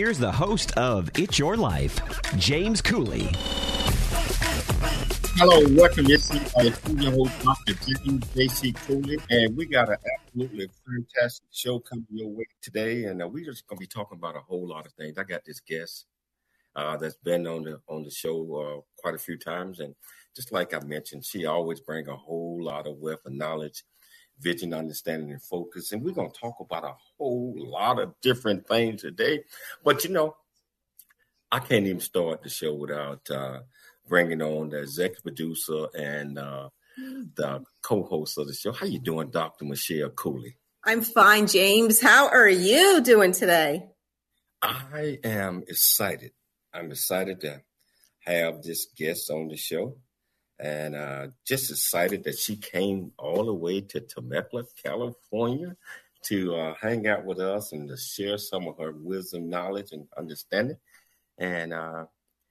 [0.00, 2.00] here's the host of It's Your Life,
[2.38, 3.28] James Cooley.
[5.36, 6.06] Hello, welcome.
[6.06, 7.74] This is uh, your host, Dr.
[7.74, 8.72] James J.C.
[8.72, 13.04] Cooley, and we got an absolutely fantastic show coming your way today.
[13.04, 15.18] And uh, we're just going to be talking about a whole lot of things.
[15.18, 16.06] I got this guest
[16.74, 19.94] uh, that's been on the on the show uh, quite a few times, and
[20.34, 23.84] just like I mentioned, she always bring a whole lot of wealth of knowledge,
[24.40, 25.92] vision, understanding, and focus.
[25.92, 29.44] And we're going to talk about a whole lot of different things today.
[29.84, 30.36] But you know,
[31.52, 33.60] I can't even start the show without uh,
[34.08, 38.72] bringing on the executive producer and uh, the co-host of the show.
[38.72, 39.64] How you doing, Dr.
[39.64, 40.56] Michelle Cooley?
[40.84, 42.00] I'm fine, James.
[42.00, 43.90] How are you doing today?
[44.62, 46.32] I am excited.
[46.72, 47.62] I'm excited to
[48.20, 49.96] have this guest on the show
[50.60, 55.74] and uh, just excited that she came all the way to Temecula, California
[56.22, 60.06] to uh, hang out with us and to share some of her wisdom, knowledge, and
[60.18, 60.76] understanding.
[61.38, 62.04] And uh,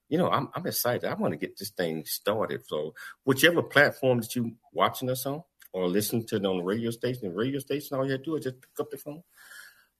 [0.10, 1.06] you know, I'm, I'm excited.
[1.08, 2.66] I want to get this thing started.
[2.66, 6.90] So, whichever platform that you're watching us on or listening to it on the radio
[6.90, 9.22] station, the radio station, all you have to do is just pick up the phone,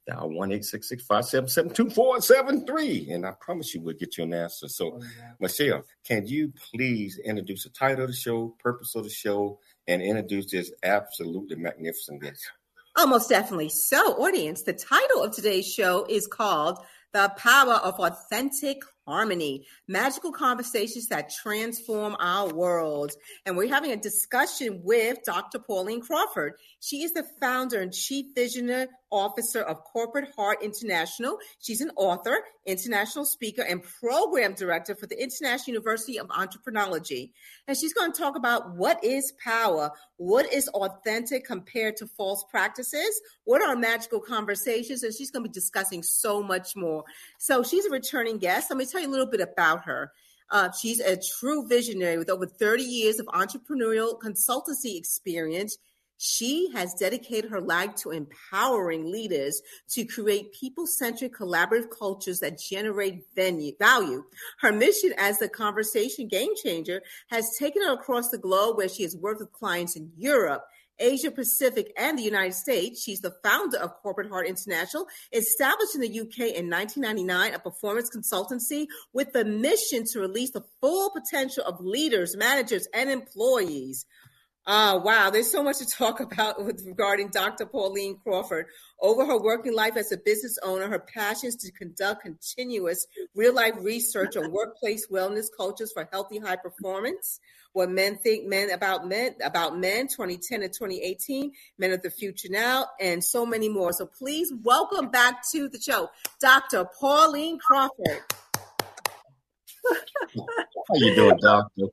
[0.10, 3.74] dial one eight six six five seven seven two four seven three, and I promise
[3.74, 4.68] you we'll get you an answer.
[4.68, 5.32] So, oh, yeah.
[5.40, 10.02] Michelle, can you please introduce the title of the show, purpose of the show, and
[10.02, 12.50] introduce this absolutely magnificent guest?
[12.98, 13.70] Almost definitely.
[13.70, 16.80] So, audience, the title of today's show is called
[17.14, 23.12] "The Power of Authentic harmony, magical conversations that transform our world.
[23.46, 25.58] And we're having a discussion with Dr.
[25.58, 26.54] Pauline Crawford.
[26.80, 31.38] She is the founder and chief visionary officer of Corporate Heart International.
[31.60, 37.32] She's an author, international speaker, and program director for the International University of Entreprenology.
[37.68, 42.44] And she's going to talk about what is power, what is authentic compared to false
[42.52, 47.04] practices, what are magical conversations, and she's going to be discussing so much more.
[47.40, 48.70] So she's a returning guest.
[48.70, 50.12] Let me tell tell you a little bit about her.
[50.52, 55.78] Uh, she's a true visionary with over 30 years of entrepreneurial consultancy experience.
[56.18, 59.62] She has dedicated her life to empowering leaders
[59.92, 64.24] to create people centric collaborative cultures that generate venue, value.
[64.60, 69.04] Her mission as the conversation game changer has taken her across the globe where she
[69.04, 70.66] has worked with clients in Europe,
[71.00, 73.04] Asia Pacific, and the United States.
[73.04, 78.10] She's the founder of Corporate Heart International, established in the UK in 1999, a performance
[78.16, 84.06] consultancy with the mission to release the full potential of leaders, managers, and employees.
[84.70, 87.66] Uh, wow, there's so much to talk about with regarding Dr.
[87.66, 88.68] Pauline Crawford.
[89.02, 93.74] Over her working life as a business owner, her passions to conduct continuous real life
[93.80, 97.40] research on workplace wellness cultures for healthy high performance
[97.74, 102.48] what men think men about men about men 2010 and 2018 men of the future
[102.50, 106.10] now and so many more so please welcome back to the show
[106.42, 108.24] dr pauline crawford
[110.36, 111.88] how you doing dr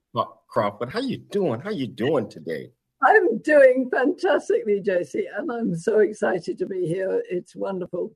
[0.49, 2.71] crawford how you doing how you doing today
[3.03, 8.13] i'm doing fantastically jc and i'm so excited to be here it's wonderful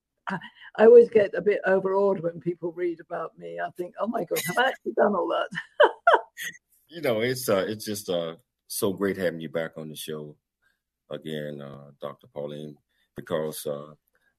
[0.77, 3.59] I always get a bit overawed when people read about me.
[3.59, 5.49] I think, oh my God, have I actually done all that?
[6.88, 8.37] you know, it's uh, it's just uh,
[8.69, 10.37] so great having you back on the show
[11.11, 12.29] again, uh, Dr.
[12.33, 12.76] Pauline,
[13.17, 13.94] because uh,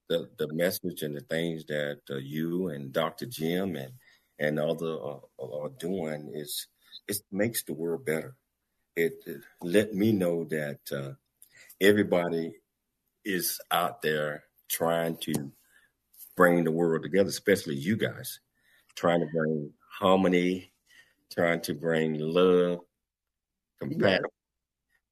[0.07, 3.25] the the message and the things that uh, you and Dr.
[3.25, 3.91] Jim and
[4.41, 6.67] and other uh, are doing is
[7.07, 8.35] it makes the world better.
[8.95, 11.13] It, it let me know that uh,
[11.79, 12.55] everybody
[13.23, 15.51] is out there trying to
[16.35, 18.41] bring the world together, especially you guys,
[18.95, 20.71] trying to bring harmony
[21.31, 22.79] trying to bring love,
[23.79, 24.25] compassion,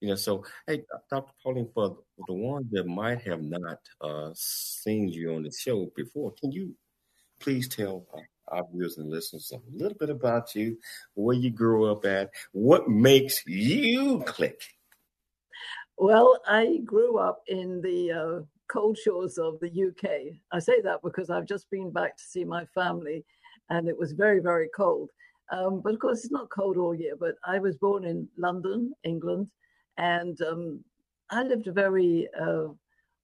[0.02, 1.32] You know, so hey, Dr.
[1.42, 1.98] Pauline, for
[2.28, 6.76] the ones that might have not uh, seen you on the show before, can you
[7.40, 8.06] please tell
[8.52, 10.78] our viewers and listeners a little bit about you,
[11.14, 14.62] where you grew up at, what makes you click?
[15.98, 20.36] Well, I grew up in the uh, cold shores of the UK.
[20.52, 23.26] I say that because I've just been back to see my family
[23.70, 25.10] and it was very, very cold.
[25.52, 27.16] Um, but of course, it's not cold all year.
[27.20, 29.50] But I was born in London, England,
[29.98, 30.84] and um,
[31.30, 32.68] I lived a very uh,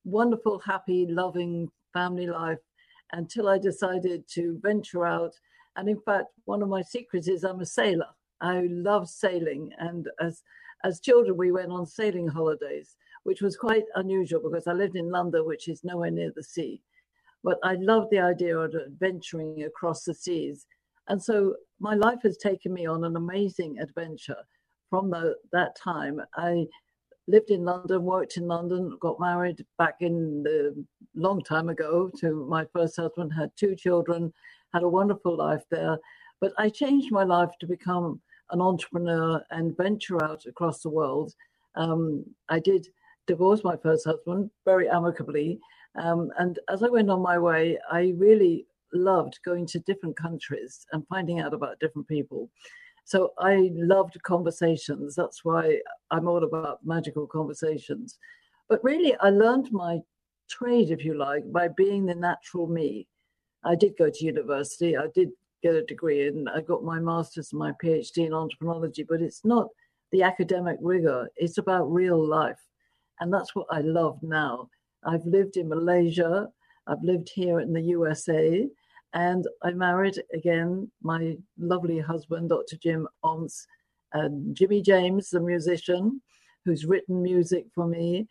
[0.03, 2.59] wonderful, happy, loving family life
[3.11, 5.33] until I decided to venture out.
[5.75, 8.07] And in fact, one of my secrets is I'm a sailor.
[8.41, 10.43] I love sailing, and as
[10.83, 15.09] as children, we went on sailing holidays, which was quite unusual because I lived in
[15.09, 16.81] London, which is nowhere near the sea.
[17.43, 20.67] But I loved the idea of adventuring across the seas.
[21.07, 24.43] And so my life has taken me on an amazing adventure
[24.89, 26.21] from the, that time.
[26.35, 26.67] I
[27.27, 30.85] lived in London, worked in London, got married back in the
[31.15, 34.31] long time ago to my first husband, had two children,
[34.73, 35.97] had a wonderful life there.
[36.41, 41.33] But I changed my life to become an entrepreneur and venture out across the world.
[41.75, 42.87] Um, I did
[43.27, 45.59] divorce my first husband very amicably.
[45.99, 50.85] Um, and as I went on my way, I really loved going to different countries
[50.91, 52.49] and finding out about different people.
[53.05, 55.15] So I loved conversations.
[55.15, 55.79] That's why
[56.11, 58.17] I'm all about magical conversations.
[58.67, 59.99] But really, I learned my
[60.49, 63.07] trade, if you like, by being the natural me.
[63.63, 64.97] I did go to university.
[64.97, 65.29] I did
[65.61, 69.45] get a degree and I got my master's and my PhD in entrepreneurship, but it's
[69.45, 69.67] not
[70.11, 71.29] the academic rigor.
[71.35, 72.59] It's about real life.
[73.19, 74.69] And that's what I love now.
[75.05, 76.47] I've lived in Malaysia,
[76.87, 78.67] I've lived here in the USA,
[79.13, 82.77] and I married again my lovely husband, Dr.
[82.77, 83.07] Jim
[84.13, 86.21] and Jimmy James, the musician
[86.65, 88.27] who's written music for me.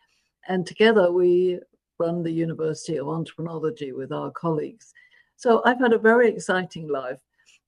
[0.49, 1.61] And together we
[1.99, 4.93] run the University of Entrepreneurship with our colleagues.
[5.37, 7.21] So I've had a very exciting life.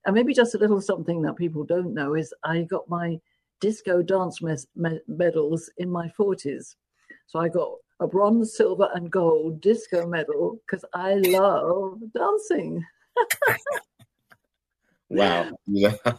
[0.05, 3.19] And maybe just a little something that people don't know is I got my
[3.59, 6.75] disco dance mes- me- medals in my 40s.
[7.27, 12.85] So I got a bronze, silver, and gold disco medal because I love dancing.
[15.09, 15.51] wow.
[15.67, 16.15] You know,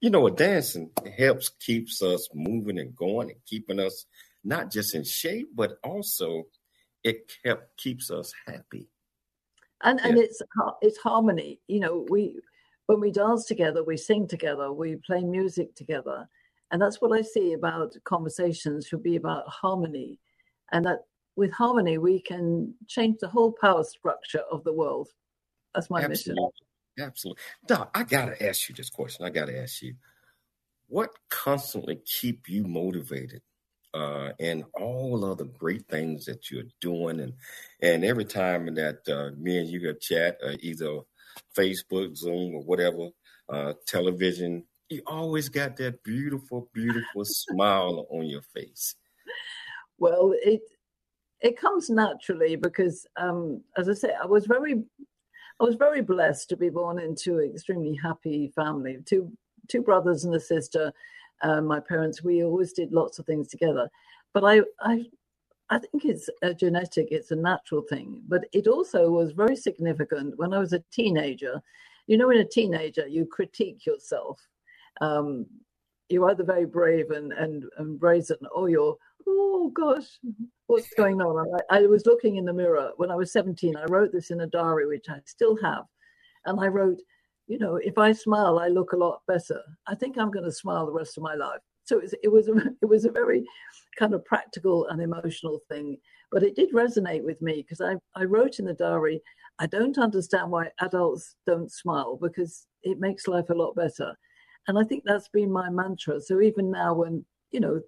[0.00, 4.06] you know what dancing helps keeps us moving and going and keeping us
[4.44, 6.44] not just in shape, but also
[7.04, 8.88] it kept keeps us happy.
[9.82, 10.08] And yeah.
[10.08, 10.42] and it's
[10.80, 11.60] it's harmony.
[11.68, 12.40] You know we
[12.86, 16.28] when we dance together we sing together we play music together.
[16.72, 20.18] And that's what i see about conversations should be about harmony.
[20.72, 21.00] And that
[21.36, 25.08] with harmony we can change the whole power structure of the world
[25.74, 26.42] that's my absolutely.
[26.96, 29.94] mission absolutely doc i gotta ask you this question i gotta ask you
[30.88, 33.40] what constantly keep you motivated
[33.94, 37.20] uh, and all of the great things that you're doing.
[37.20, 37.34] And
[37.80, 41.00] and every time that uh, me and you get chat, uh, either
[41.56, 43.08] Facebook, Zoom, or whatever,
[43.48, 48.94] uh, television, you always got that beautiful, beautiful smile on your face.
[49.98, 50.60] Well, it
[51.40, 54.84] it comes naturally because, um, as I say, I was very
[55.60, 58.98] I was very blessed to be born into an extremely happy family.
[59.04, 59.32] Two
[59.68, 60.92] two brothers and a sister
[61.42, 63.88] uh, my parents, we always did lots of things together.
[64.32, 65.04] But I, I,
[65.70, 68.22] I think it's a genetic, it's a natural thing.
[68.28, 71.62] But it also was very significant when I was a teenager.
[72.06, 74.40] You know, when a teenager, you critique yourself.
[75.00, 75.46] Um,
[76.08, 78.96] you're either very brave and, and, and brazen, or you're,
[79.26, 80.18] oh gosh,
[80.66, 81.60] what's going on?
[81.70, 83.76] I, I was looking in the mirror when I was 17.
[83.76, 85.84] I wrote this in a diary, which I still have.
[86.46, 86.98] And I wrote,
[87.46, 89.60] you know, if I smile, I look a lot better.
[89.86, 91.60] I think I'm going to smile the rest of my life.
[91.84, 93.44] So it was, it was, a, it was a very
[93.98, 95.96] kind of practical and emotional thing,
[96.30, 99.20] but it did resonate with me because I, I wrote in the diary,
[99.58, 104.14] I don't understand why adults don't smile because it makes life a lot better.
[104.68, 106.20] And I think that's been my mantra.
[106.20, 107.80] So even now, when, you know,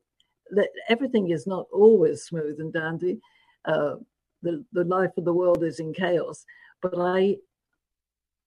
[0.53, 3.19] that everything is not always smooth and dandy,
[3.65, 3.97] uh,
[4.43, 6.45] the, the life of the world is in chaos,
[6.81, 7.37] but I,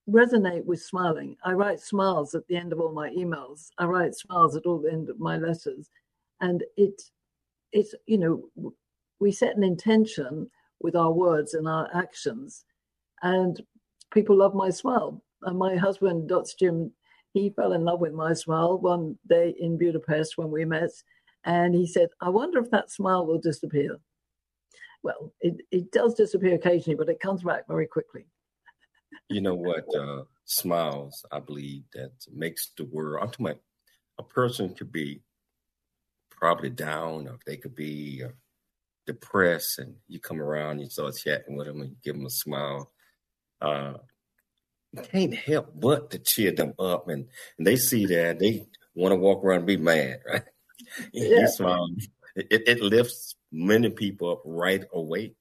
[0.10, 1.36] resonate with smiling.
[1.44, 3.70] I write smiles at the end of all my emails.
[3.78, 5.90] I write smiles at all the end of my letters.
[6.42, 7.02] And it,
[7.72, 8.74] it's, you know,
[9.20, 12.66] we set an intention with our words and our actions.
[13.24, 13.60] And
[14.14, 15.24] people love my smile.
[15.44, 16.52] And my husband, Dr.
[16.60, 16.92] Jim,
[17.34, 20.92] he fell in love with my smile one day in Budapest when we met.
[21.46, 24.00] And he said, I wonder if that smile will disappear.
[25.04, 28.26] Well, it, it does disappear occasionally, but it comes back very quickly
[29.30, 29.86] you know what?
[29.96, 33.22] Uh, smiles, I believe, that makes the world.
[33.22, 33.62] I'm talking about
[34.20, 35.22] a person could be
[36.30, 38.30] probably down, or they could be uh,
[39.06, 42.92] depressed, and you come around, you start chatting with them, and give them a smile.
[43.62, 43.94] Uh,
[44.92, 49.12] you can't help but to cheer them up, and, and they see that they want
[49.12, 50.44] to walk around and be mad, right?
[51.14, 51.40] Yeah.
[51.42, 51.88] You smile.
[52.36, 55.36] It, it lifts many people up right away.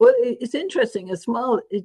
[0.00, 1.10] Well, it's interesting.
[1.10, 1.84] A smile, it,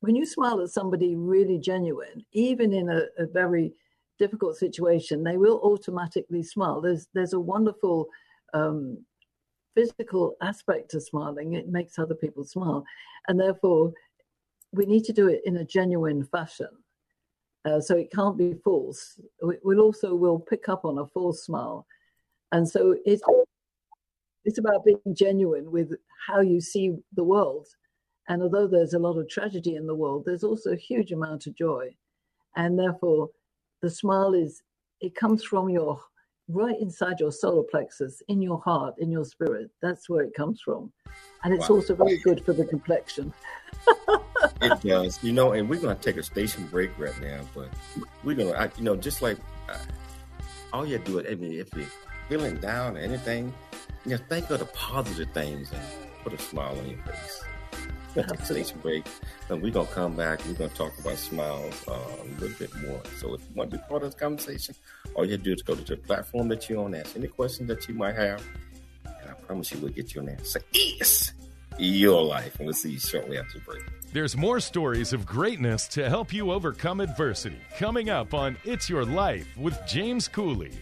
[0.00, 3.72] when you smile at somebody really genuine, even in a, a very
[4.18, 6.80] difficult situation, they will automatically smile.
[6.80, 8.08] There's there's a wonderful
[8.54, 8.98] um,
[9.74, 11.52] physical aspect to smiling.
[11.52, 12.84] It makes other people smile,
[13.28, 13.92] and therefore
[14.72, 16.68] we need to do it in a genuine fashion.
[17.66, 19.18] Uh, so it can't be false.
[19.42, 21.86] We, we'll also will pick up on a false smile,
[22.52, 23.22] and so it's
[24.44, 25.92] it's about being genuine with
[26.28, 27.66] how you see the world.
[28.28, 31.46] And although there's a lot of tragedy in the world, there's also a huge amount
[31.46, 31.94] of joy,
[32.54, 33.30] and therefore
[33.82, 34.62] the smile is
[35.00, 36.00] it comes from your
[36.48, 39.70] right inside your solar plexus, in your heart, in your spirit.
[39.82, 40.92] That's where it comes from.
[41.42, 41.76] And it's wow.
[41.76, 43.34] also very good for the complexion.
[44.60, 45.22] it does.
[45.22, 47.68] You know, and we're going to take a station break right now, but
[48.24, 49.38] we're going to, you know, just like
[49.68, 49.76] uh,
[50.72, 51.86] all you do it, I mean, if you're
[52.28, 53.52] feeling down or anything,
[54.04, 55.82] you know, think of the positive things and
[56.22, 57.44] put a smile on your face
[58.16, 59.06] going to take a station break.
[59.48, 60.40] And we're to come back.
[60.46, 63.00] We're to talk about smiles uh, a little bit more.
[63.18, 64.74] So if you want to be part of this conversation,
[65.14, 67.86] all you do is go to the platform that you're on, ask any questions that
[67.88, 68.42] you might have.
[69.04, 70.60] And I promise you we'll get you an answer.
[70.72, 71.32] Yes!
[71.78, 72.56] Your life.
[72.58, 73.82] And we'll see you shortly after the break.
[74.12, 79.04] There's more stories of greatness to help you overcome adversity coming up on It's Your
[79.04, 80.72] Life with James Cooley.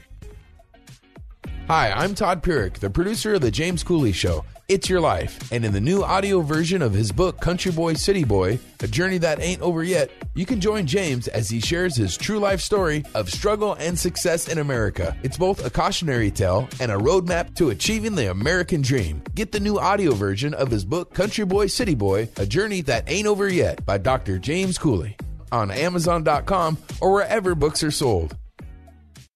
[1.66, 4.44] Hi, I'm Todd Pyrick, the producer of The James Cooley Show.
[4.66, 5.52] It's Your Life.
[5.52, 9.18] And in the new audio version of his book, Country Boy, City Boy, A Journey
[9.18, 13.04] That Ain't Over Yet, you can join James as he shares his true life story
[13.14, 15.14] of struggle and success in America.
[15.22, 19.22] It's both a cautionary tale and a roadmap to achieving the American dream.
[19.34, 23.04] Get the new audio version of his book, Country Boy, City Boy, A Journey That
[23.06, 24.38] Ain't Over Yet by Dr.
[24.38, 25.16] James Cooley
[25.52, 28.34] on Amazon.com or wherever books are sold.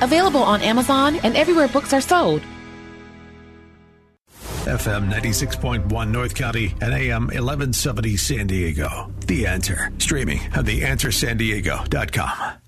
[0.00, 2.42] available on Amazon and everywhere books are sold.
[4.64, 9.10] FM 96.1 North County and AM 1170 San Diego.
[9.26, 9.90] The Answer.
[9.98, 12.59] Streaming at theanswersandiego.com.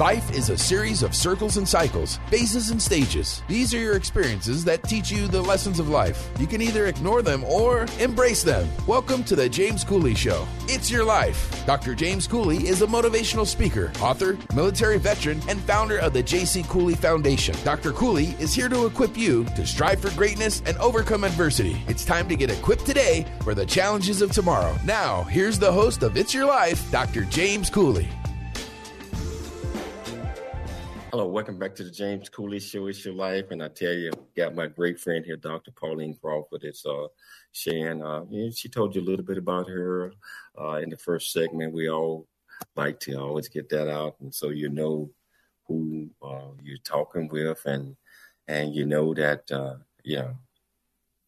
[0.00, 3.42] Life is a series of circles and cycles, phases and stages.
[3.48, 6.30] These are your experiences that teach you the lessons of life.
[6.38, 8.66] You can either ignore them or embrace them.
[8.86, 10.48] Welcome to the James Cooley Show.
[10.68, 11.66] It's your life.
[11.66, 11.94] Dr.
[11.94, 16.62] James Cooley is a motivational speaker, author, military veteran, and founder of the J.C.
[16.62, 17.54] Cooley Foundation.
[17.62, 17.92] Dr.
[17.92, 21.82] Cooley is here to equip you to strive for greatness and overcome adversity.
[21.88, 24.74] It's time to get equipped today for the challenges of tomorrow.
[24.82, 27.24] Now, here's the host of It's Your Life, Dr.
[27.26, 28.08] James Cooley.
[31.10, 32.86] Hello, welcome back to the James Cooley Show.
[32.86, 35.72] It's your life, and I tell you, got my great friend here, Dr.
[35.72, 36.62] Pauline Crawford.
[36.62, 37.08] It's uh,
[37.50, 38.00] Shan.
[38.00, 40.12] Uh, she told you a little bit about her
[40.56, 41.72] uh, in the first segment.
[41.72, 42.28] We all
[42.76, 45.10] like to always get that out, and so you know
[45.66, 47.96] who uh, you're talking with, and
[48.46, 50.36] and you know that uh, you know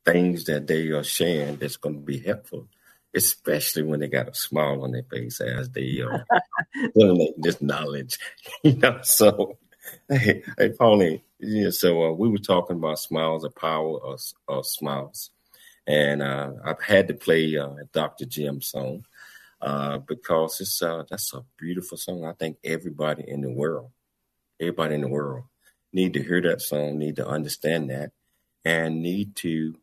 [0.05, 2.69] things that they are sharing that's going to be helpful
[3.15, 6.25] especially when they got a smile on their face as they are
[6.75, 8.19] uh, this knowledge,
[8.63, 9.01] you know.
[9.03, 9.59] So,
[10.19, 11.71] hey, hey Pauline, yeah.
[11.71, 15.31] So uh, we were talking about smiles, the power of, of smiles,
[15.87, 18.27] and uh, I've had to play uh, Dr.
[18.27, 19.07] Jim's song
[19.63, 22.27] uh, because it's uh, that's a beautiful song.
[22.27, 23.91] I think everybody in the world,
[24.61, 25.45] everybody in the world,
[25.95, 28.13] need to hear that song, need to understand that,
[28.67, 29.79] and need to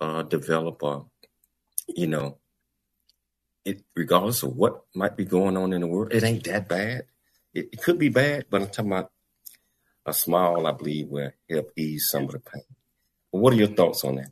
[0.00, 1.02] uh, develop a,
[1.88, 2.38] you know,
[3.64, 7.06] it regardless of what might be going on in the world, it ain't that bad.
[7.52, 9.10] It, it could be bad, but I'm talking about
[10.06, 10.66] a smile.
[10.66, 12.62] I believe will help ease some of the pain.
[13.32, 14.30] But what are your thoughts on that?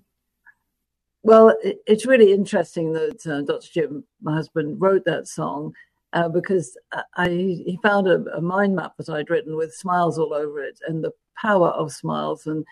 [1.23, 3.69] Well, it's really interesting that uh, Dr.
[3.73, 5.73] Jim, my husband, wrote that song
[6.12, 6.76] uh, because
[7.16, 10.78] I, he found a, a, mind map that I'd written with smiles all over it
[10.87, 12.47] and the power of smiles.
[12.47, 12.64] And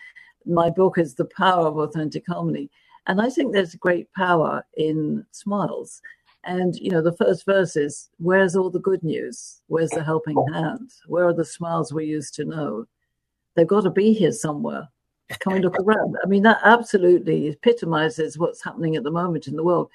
[0.45, 2.69] my book is The Power of Authentic Harmony.
[3.07, 6.01] And I think there's great power in smiles.
[6.45, 9.61] And, you know, the first verse is, Where's all the good news?
[9.67, 10.91] Where's the helping hand?
[11.07, 12.85] Where are the smiles we used to know?
[13.55, 14.89] They've got to be here somewhere.
[15.39, 16.17] Come and look around.
[16.23, 19.89] I mean, that absolutely epitomizes what's happening at the moment in the world.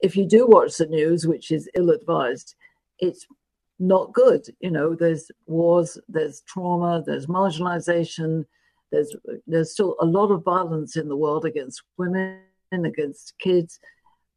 [0.00, 2.54] If you do watch the news, which is ill advised,
[2.98, 3.26] it's
[3.78, 4.46] not good.
[4.60, 8.44] You know, there's wars, there's trauma, there's marginalization,
[8.90, 9.14] there's
[9.46, 12.38] there's still a lot of violence in the world against women,
[12.72, 13.80] against kids.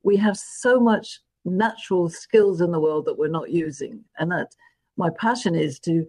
[0.03, 4.55] We have so much natural skills in the world that we're not using, and that
[4.97, 6.05] my passion is to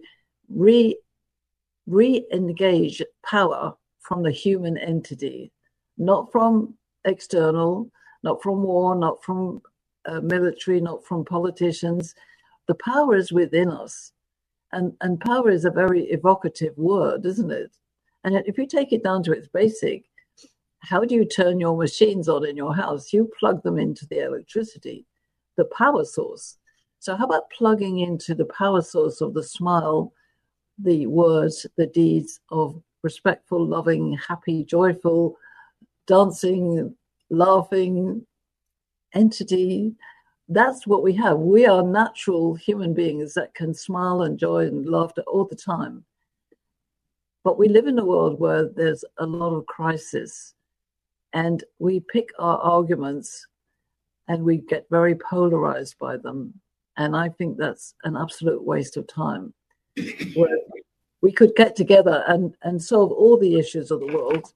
[0.49, 0.97] re
[1.87, 5.51] re-engage power from the human entity,
[5.97, 6.75] not from
[7.05, 7.89] external,
[8.23, 9.61] not from war, not from
[10.05, 12.13] uh, military, not from politicians.
[12.67, 14.11] The power is within us.
[14.73, 17.71] And, and power is a very evocative word, isn't it?
[18.23, 20.03] And if you take it down to its basic,
[20.79, 23.13] how do you turn your machines on in your house?
[23.13, 25.05] You plug them into the electricity,
[25.55, 26.57] the power source.
[26.99, 30.11] So, how about plugging into the power source of the smile,
[30.77, 35.37] the words, the deeds of respectful, loving, happy, joyful,
[36.05, 36.95] dancing,
[37.29, 38.25] laughing
[39.13, 39.95] entity?
[40.49, 41.39] That's what we have.
[41.39, 46.05] We are natural human beings that can smile and joy and laughter all the time.
[47.43, 50.53] But we live in a world where there's a lot of crisis,
[51.33, 53.47] and we pick our arguments
[54.27, 56.53] and we get very polarized by them.
[56.97, 59.53] And I think that's an absolute waste of time.
[60.35, 60.57] Where
[61.21, 64.53] we could get together and, and solve all the issues of the world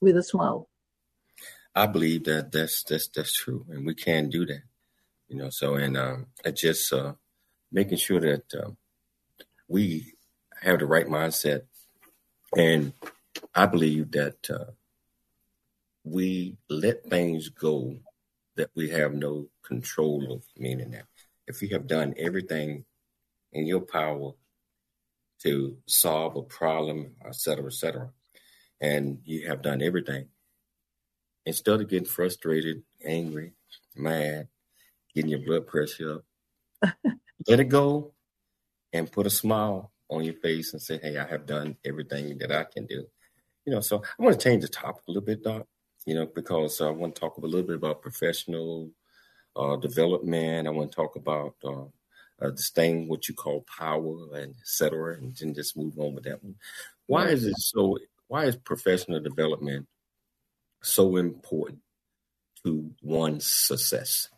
[0.00, 0.68] with a smile.
[1.74, 4.62] I believe that that's that's that's true, and we can do that.
[5.28, 7.14] You know, so and um, just uh,
[7.72, 8.70] making sure that uh,
[9.66, 10.14] we
[10.62, 11.62] have the right mindset
[12.56, 12.92] and
[13.54, 14.72] I believe that uh,
[16.04, 17.96] we let things go
[18.56, 21.06] that we have no control of, meaning that
[21.48, 22.84] if you have done everything
[23.52, 24.32] in your power
[25.44, 28.10] to solve a problem, et cetera, et cetera,
[28.80, 30.26] and you have done everything,
[31.46, 33.52] instead of getting frustrated, angry,
[33.94, 34.48] mad,
[35.14, 36.22] getting your blood pressure
[36.82, 36.94] up,
[37.48, 38.12] let it go
[38.92, 42.52] and put a smile on your face and say, "Hey, I have done everything that
[42.52, 43.06] I can do."
[43.66, 45.66] You know, so I want to change the topic a little bit, Doc.
[46.06, 48.90] You know, because I want to talk a little bit about professional
[49.56, 50.68] uh, development.
[50.68, 51.84] I want to talk about uh,
[52.40, 56.24] uh, thing what you call power and et cetera, and then just move on with
[56.24, 56.56] that one.
[57.06, 57.98] Why is it so?
[58.28, 59.86] Why is professional development
[60.82, 61.80] so important
[62.64, 64.28] to one's success?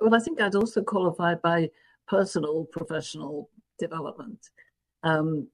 [0.00, 1.70] Well, I think I'd also qualify by
[2.08, 4.38] personal professional development.
[5.04, 5.48] Um,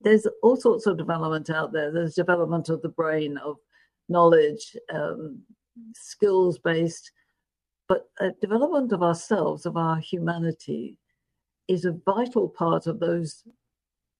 [0.00, 1.90] there's all sorts of development out there.
[1.92, 3.56] There's development of the brain, of
[4.08, 5.42] knowledge, um,
[5.94, 7.10] skills based,
[7.88, 8.08] but
[8.40, 10.96] development of ourselves, of our humanity,
[11.68, 13.44] is a vital part of those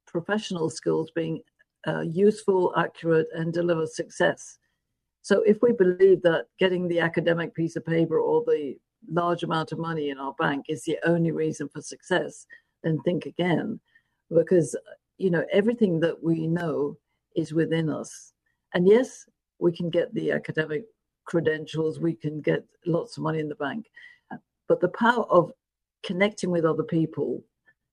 [0.07, 1.40] professional skills being
[1.87, 4.59] uh, useful, accurate, and deliver success.
[5.22, 8.77] So, if we believe that getting the academic piece of paper or the
[9.11, 12.46] large amount of money in our bank is the only reason for success,
[12.83, 13.81] then think again.
[14.35, 14.77] Because,
[15.18, 16.96] you know, everything that we know
[17.37, 18.33] is within us.
[18.74, 19.27] And yes,
[19.59, 20.85] we can get the academic
[21.24, 23.87] credentials, we can get lots of money in the bank.
[24.68, 25.52] But the power of
[26.04, 27.42] connecting with other people,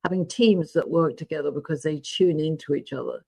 [0.03, 3.23] having teams that work together because they tune into each other,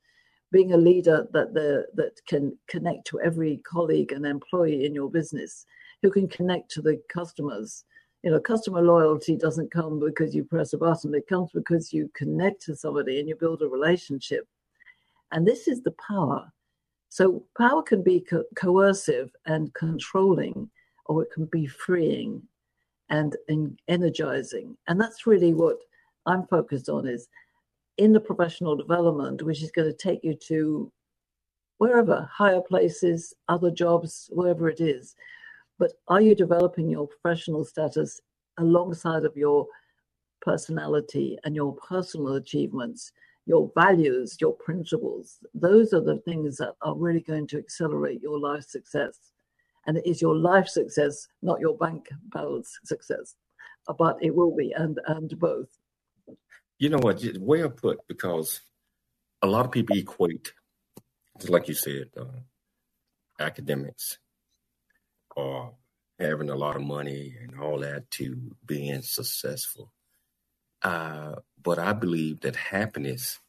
[0.51, 5.09] being a leader that the, that can connect to every colleague and employee in your
[5.09, 5.65] business,
[6.01, 7.85] who can connect to the customers.
[8.23, 12.09] You know, customer loyalty doesn't come because you press a button, it comes because you
[12.13, 14.47] connect to somebody and you build a relationship.
[15.31, 16.51] And this is the power.
[17.13, 20.67] So power can be co- coercive and controlling,
[21.05, 22.41] or it can be freeing
[23.09, 24.75] and, and energizing.
[24.87, 25.77] And that's really what
[26.25, 27.29] I'm focused on is
[27.99, 30.91] in the professional development, which is going to take you to
[31.77, 35.15] wherever, higher places, other jobs, wherever it is.
[35.77, 38.19] But are you developing your professional status
[38.57, 39.67] alongside of your
[40.41, 43.11] personality and your personal achievements
[43.45, 45.39] your values, your principles.
[45.53, 49.17] Those are the things that are really going to accelerate your life success.
[49.85, 53.35] And it is your life success, not your bank balance success.
[53.97, 55.67] But it will be, and, and both.
[56.79, 57.21] You know what?
[57.39, 58.61] Well put, because
[59.41, 60.53] a lot of people equate,
[61.49, 62.23] like you said, uh,
[63.39, 64.19] academics
[65.35, 65.73] or
[66.17, 69.91] having a lot of money and all that to being successful.
[70.81, 73.39] Uh, but I believe that happiness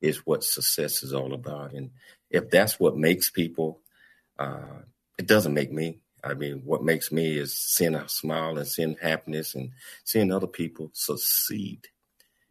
[0.00, 1.72] is what success is all about.
[1.72, 1.90] And
[2.30, 3.80] if that's what makes people,
[4.38, 4.82] uh,
[5.18, 5.98] it doesn't make me.
[6.22, 9.70] I mean, what makes me is seeing a smile and seeing happiness and
[10.04, 11.88] seeing other people succeed.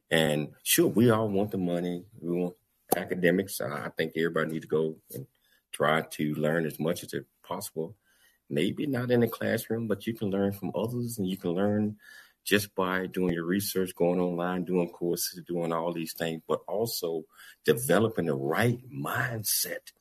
[0.09, 2.05] And sure, we all want the money.
[2.19, 2.55] We want
[2.95, 3.59] academics.
[3.59, 5.27] I think everybody needs to go and
[5.71, 7.95] try to learn as much as possible.
[8.49, 11.97] Maybe not in the classroom, but you can learn from others and you can learn
[12.47, 17.25] just by doing your research, going online, doing courses, doing all these things, but also
[17.65, 19.91] developing the right mindset.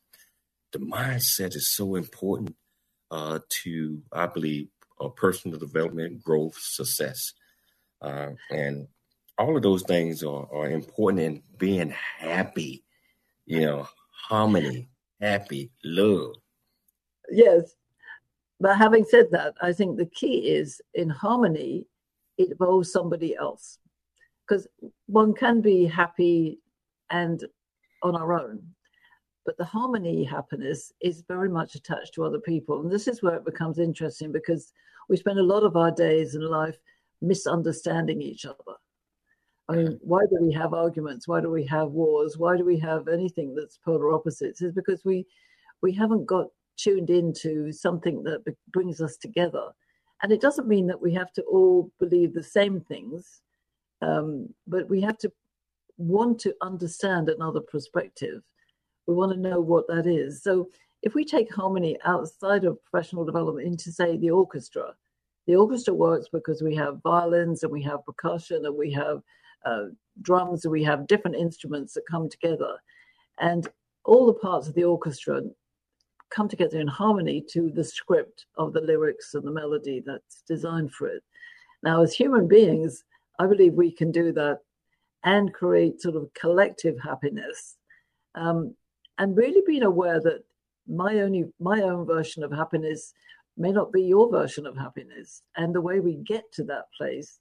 [0.70, 2.54] The mindset is so important
[3.10, 4.68] uh, to, I believe,
[5.00, 7.32] uh, personal development, growth, success.
[8.00, 8.86] Uh, and
[9.38, 12.84] all of those things are, are important in being happy,
[13.46, 14.88] you know, harmony,
[15.20, 16.36] happy, love.
[17.28, 17.74] Yes.
[18.60, 21.86] But having said that, I think the key is in harmony
[22.38, 23.78] it involves somebody else.
[24.46, 24.66] Because
[25.06, 26.60] one can be happy
[27.10, 27.44] and
[28.02, 28.62] on our own,
[29.44, 32.80] but the harmony happiness is very much attached to other people.
[32.80, 34.72] And this is where it becomes interesting because
[35.08, 36.76] we spend a lot of our days in life
[37.22, 38.76] misunderstanding each other.
[39.68, 41.26] I mean, why do we have arguments?
[41.26, 42.38] Why do we have wars?
[42.38, 44.62] Why do we have anything that's polar opposites?
[44.62, 45.26] Is because we
[45.82, 46.46] we haven't got
[46.76, 49.70] tuned into something that brings us together.
[50.22, 53.42] And it doesn't mean that we have to all believe the same things,
[54.02, 55.32] um, but we have to
[55.98, 58.42] want to understand another perspective.
[59.06, 60.42] We want to know what that is.
[60.42, 60.68] So
[61.02, 64.94] if we take harmony outside of professional development into, say, the orchestra,
[65.46, 69.22] the orchestra works because we have violins and we have percussion and we have
[69.64, 69.84] uh,
[70.22, 72.76] drums and we have different instruments that come together.
[73.38, 73.68] And
[74.04, 75.42] all the parts of the orchestra
[76.30, 80.92] come together in harmony to the script of the lyrics and the melody that's designed
[80.92, 81.22] for it.
[81.82, 83.04] Now, as human beings,
[83.38, 84.60] I believe we can do that
[85.24, 87.76] and create sort of collective happiness.
[88.34, 88.74] Um,
[89.18, 90.44] and really being aware that
[90.88, 93.12] my only my own version of happiness
[93.56, 95.42] may not be your version of happiness.
[95.56, 97.40] And the way we get to that place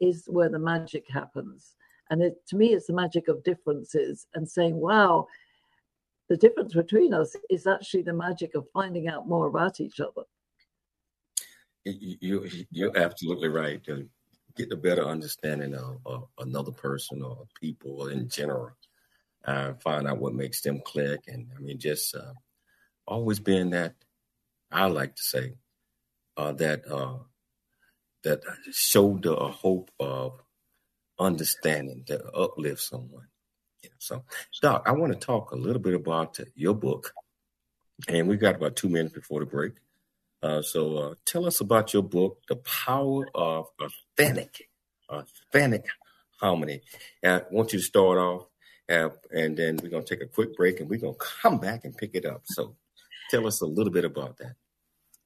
[0.00, 1.76] is where the magic happens.
[2.10, 5.26] And it, to me, it's the magic of differences and saying, wow,
[6.30, 10.22] the difference between us is actually the magic of finding out more about each other.
[11.84, 13.82] You, you're absolutely right.
[14.56, 18.70] Get a better understanding of, of another person or people in general,
[19.44, 22.32] uh, find out what makes them click, and I mean, just uh,
[23.08, 23.94] always being that.
[24.70, 25.54] I like to say
[26.36, 27.18] uh, that uh,
[28.22, 30.40] that shoulder a hope of
[31.18, 33.29] understanding to uplift someone.
[33.98, 34.24] So,
[34.60, 37.12] Doc, I want to talk a little bit about your book,
[38.08, 39.72] and we've got about two minutes before the break.
[40.42, 44.68] Uh, so, uh, tell us about your book, "The Power of Authentic,
[45.08, 45.86] Authentic
[46.40, 46.82] Harmony."
[47.22, 48.46] I want you to start off,
[48.88, 51.58] uh, and then we're going to take a quick break, and we're going to come
[51.58, 52.42] back and pick it up.
[52.46, 52.76] So,
[53.30, 54.56] tell us a little bit about that.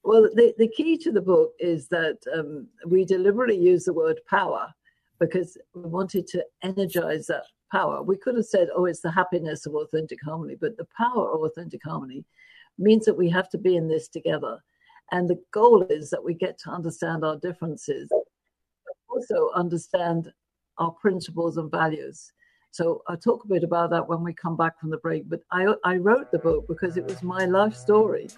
[0.03, 4.21] Well, the, the key to the book is that um, we deliberately use the word
[4.29, 4.75] power
[5.19, 8.03] because we wanted to energize that power.
[8.03, 11.41] We could have said, oh, it's the happiness of authentic harmony, but the power of
[11.41, 12.25] authentic harmony
[12.79, 14.63] means that we have to be in this together.
[15.11, 18.09] And the goal is that we get to understand our differences,
[19.09, 20.33] also understand
[20.79, 22.33] our principles and values.
[22.71, 25.29] So I'll talk a bit about that when we come back from the break.
[25.29, 28.29] But I, I wrote the book because it was my life story.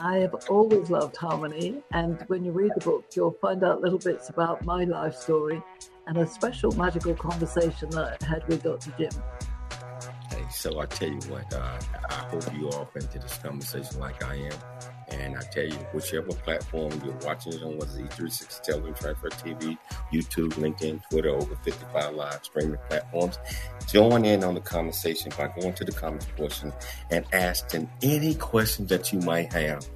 [0.00, 3.98] I have always loved harmony, and when you read the book, you'll find out little
[3.98, 5.62] bits about my life story
[6.06, 8.92] and a special magical conversation that I had with Dr.
[8.96, 9.10] Jim.
[10.30, 11.78] Hey, so I tell you what, uh,
[12.10, 14.52] I hope you all into this conversation like I am.
[15.08, 19.28] And I tell you, whichever platform you're watching it on, whether it's E360 Television, Transfer
[19.30, 19.78] TV,
[20.12, 23.38] YouTube, LinkedIn, Twitter, over 55 live streaming platforms,
[23.86, 26.72] join in on the conversation by going to the comments portion
[27.10, 29.86] and asking any questions that you might have,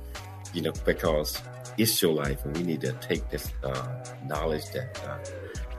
[0.54, 1.42] you know, because
[1.76, 5.18] it's your life and we need to take this uh, knowledge that uh,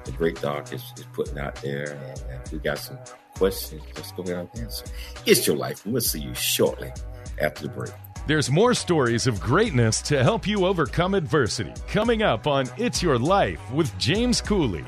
[0.05, 1.91] the great doc is, is putting out there.
[2.29, 2.97] And if we got some
[3.35, 4.85] questions, let's go ahead and answer.
[5.25, 6.91] It's your life, and we'll see you shortly
[7.41, 7.91] after the break.
[8.27, 13.17] There's more stories of greatness to help you overcome adversity coming up on It's Your
[13.17, 14.85] Life with James Cooley.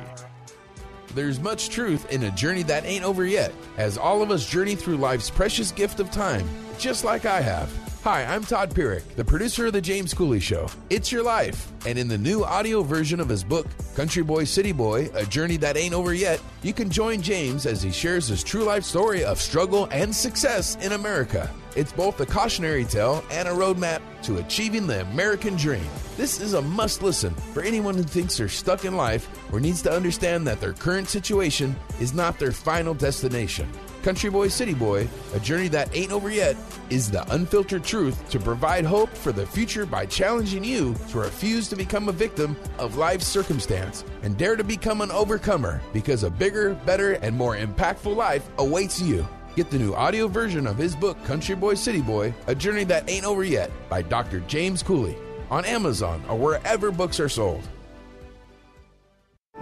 [1.15, 4.76] There's much truth in a journey that ain't over yet, as all of us journey
[4.76, 6.47] through life's precious gift of time,
[6.78, 7.82] just like I have.
[8.03, 10.67] Hi, I'm Todd Pyrick, the producer of The James Cooley Show.
[10.89, 11.71] It's Your Life.
[11.87, 15.55] And in the new audio version of his book, Country Boy, City Boy A Journey
[15.55, 19.23] That Ain't Over Yet, you can join James as he shares his true life story
[19.23, 21.49] of struggle and success in America.
[21.77, 25.87] It's both a cautionary tale and a roadmap to achieving the American dream.
[26.17, 29.81] This is a must listen for anyone who thinks they're stuck in life or needs
[29.83, 33.69] to understand that their current situation is not their final destination.
[34.03, 36.57] Country Boy, City Boy, A Journey That Ain't Over Yet,
[36.89, 41.69] is the unfiltered truth to provide hope for the future by challenging you to refuse
[41.69, 46.29] to become a victim of life's circumstance and dare to become an overcomer because a
[46.29, 49.25] bigger, better, and more impactful life awaits you.
[49.55, 53.09] Get the new audio version of his book, Country Boy, City Boy, A Journey That
[53.09, 54.41] Ain't Over Yet by Dr.
[54.41, 55.15] James Cooley
[55.49, 57.63] on Amazon or wherever books are sold.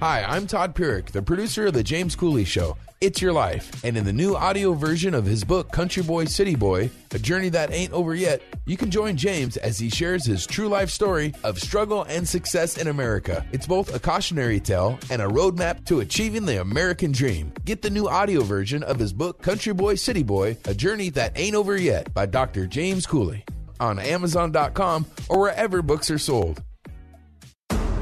[0.00, 2.76] Hi, I'm Todd Pyrick, the producer of The James Cooley Show.
[3.00, 3.82] It's Your Life.
[3.82, 7.48] And in the new audio version of his book, Country Boy, City Boy A Journey
[7.48, 11.32] That Ain't Over Yet, you can join James as he shares his true life story
[11.44, 13.42] of struggle and success in America.
[13.52, 17.50] It's both a cautionary tale and a roadmap to achieving the American dream.
[17.64, 21.38] Get the new audio version of his book, Country Boy, City Boy A Journey That
[21.38, 22.66] Ain't Over Yet by Dr.
[22.66, 23.44] James Cooley
[23.80, 26.62] on Amazon.com or wherever books are sold.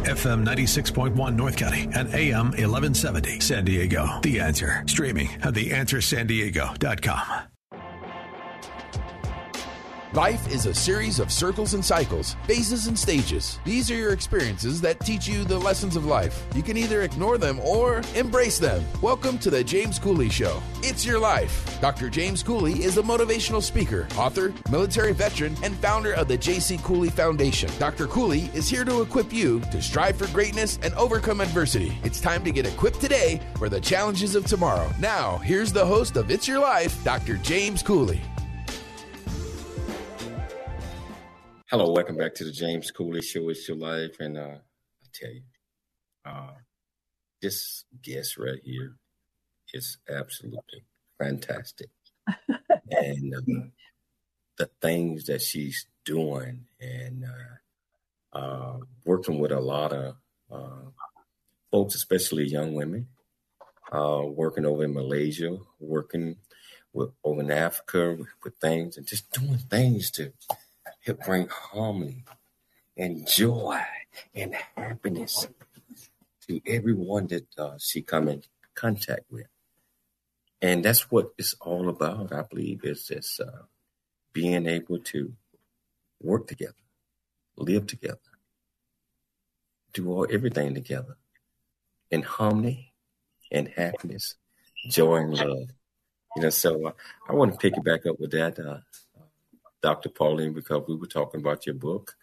[0.04, 4.20] FM 96.1 North County and AM 1170 San Diego.
[4.22, 4.84] The Answer.
[4.86, 7.53] Streaming at theanswersandiego.com.
[10.14, 13.58] Life is a series of circles and cycles, phases and stages.
[13.64, 16.46] These are your experiences that teach you the lessons of life.
[16.54, 18.84] You can either ignore them or embrace them.
[19.02, 20.62] Welcome to the James Cooley Show.
[20.84, 21.80] It's your life.
[21.80, 22.08] Dr.
[22.10, 26.78] James Cooley is a motivational speaker, author, military veteran, and founder of the J.C.
[26.84, 27.68] Cooley Foundation.
[27.80, 28.06] Dr.
[28.06, 31.98] Cooley is here to equip you to strive for greatness and overcome adversity.
[32.04, 34.88] It's time to get equipped today for the challenges of tomorrow.
[35.00, 37.36] Now, here's the host of It's Your Life, Dr.
[37.38, 38.20] James Cooley.
[41.70, 43.48] Hello, welcome back to the James Cooley Show.
[43.48, 45.42] It's your life, and uh, I tell you,
[46.26, 46.50] uh,
[47.40, 48.96] this guest right here
[49.72, 50.84] is absolutely
[51.18, 51.88] fantastic,
[52.90, 53.62] and uh,
[54.58, 60.16] the things that she's doing, and uh, uh, working with a lot of
[60.52, 60.90] uh,
[61.70, 63.08] folks, especially young women,
[63.90, 66.36] working over in Malaysia, working
[66.92, 70.30] with over in Africa with, with things, and just doing things to
[71.04, 72.24] help bring harmony
[72.96, 73.80] and joy
[74.34, 75.46] and happiness
[76.46, 78.42] to everyone that uh, she come in
[78.74, 79.46] contact with.
[80.62, 83.62] And that's what it's all about, I believe, is this uh,
[84.32, 85.34] being able to
[86.22, 86.72] work together,
[87.56, 88.18] live together,
[89.92, 91.16] do all everything together
[92.10, 92.92] in harmony
[93.52, 94.36] and happiness,
[94.88, 95.68] joy and love.
[96.36, 96.92] You know, so uh,
[97.28, 98.58] I want to pick it back up with that.
[99.84, 100.08] Dr.
[100.08, 102.16] Pauline because we were talking about your book,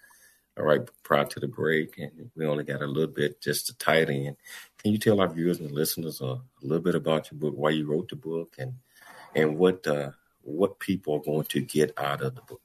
[0.57, 3.77] all right, prior to the break, and we only got a little bit just to
[3.77, 4.35] tie it in.
[4.79, 7.69] Can you tell our viewers and listeners a, a little bit about your book, why
[7.69, 8.73] you wrote the book, and
[9.35, 10.09] and what uh,
[10.41, 12.63] what people are going to get out of the book?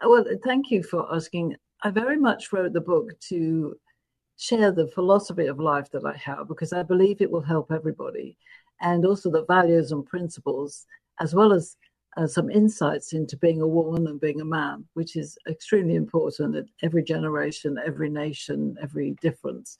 [0.00, 1.56] Well, thank you for asking.
[1.82, 3.76] I very much wrote the book to
[4.36, 8.36] share the philosophy of life that I have because I believe it will help everybody,
[8.80, 10.86] and also the values and principles,
[11.18, 11.76] as well as
[12.16, 16.56] uh, some insights into being a woman and being a man, which is extremely important
[16.56, 19.78] at every generation, every nation, every difference.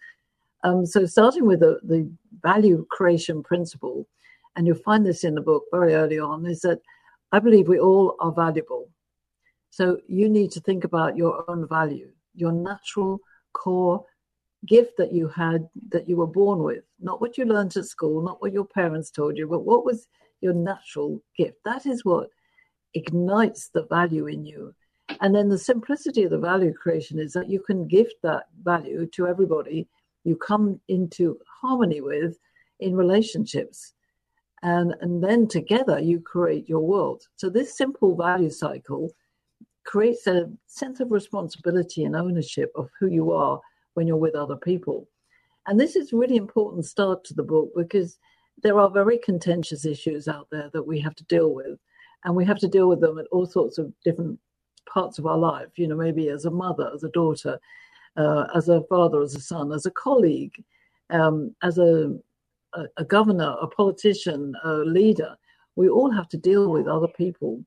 [0.63, 2.11] Um, so, starting with the, the
[2.43, 4.07] value creation principle
[4.57, 6.81] and you'll find this in the book very early on, is that
[7.33, 8.89] I believe we all are valuable.
[9.71, 13.21] So you need to think about your own value, your natural
[13.53, 14.05] core
[14.67, 18.21] gift that you had that you were born with, not what you learned at school,
[18.21, 20.09] not what your parents told you, but what was
[20.41, 21.59] your natural gift.
[21.65, 22.29] That is what
[22.95, 24.75] ignites the value in you.
[25.21, 29.07] And then the simplicity of the value creation is that you can gift that value
[29.15, 29.89] to everybody
[30.25, 32.39] you come into harmony with
[32.81, 33.95] in relationships.
[34.63, 37.23] And, and then together you create your world.
[37.37, 39.11] So, this simple value cycle
[39.85, 43.59] creates a sense of responsibility and ownership of who you are
[43.95, 45.09] when you're with other people.
[45.67, 48.19] And this is really important start to the book because
[48.63, 51.79] there are very contentious issues out there that we have to deal with.
[52.25, 54.39] And we have to deal with them at all sorts of different
[54.87, 57.59] parts of our life, you know, maybe as a mother, as a daughter,
[58.17, 60.63] uh, as a father, as a son, as a colleague,
[61.11, 62.15] um, as a,
[62.75, 65.37] a, a governor, a politician, a leader.
[65.77, 67.65] We all have to deal with other people.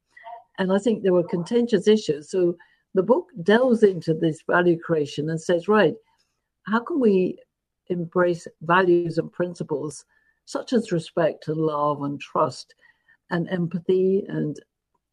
[0.60, 2.30] And I think there were contentious issues.
[2.30, 2.56] So
[2.94, 5.96] the book delves into this value creation and says, right,
[6.68, 7.40] how can we
[7.88, 10.06] embrace values and principles
[10.46, 12.76] such as respect and love and trust
[13.30, 14.58] and empathy and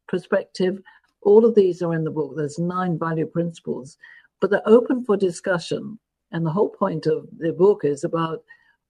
[0.07, 0.79] perspective?
[1.21, 2.33] All of these are in the book.
[2.35, 3.97] There's nine value principles
[4.41, 5.97] but they're open for discussion.
[6.33, 8.43] And the whole point of the book is about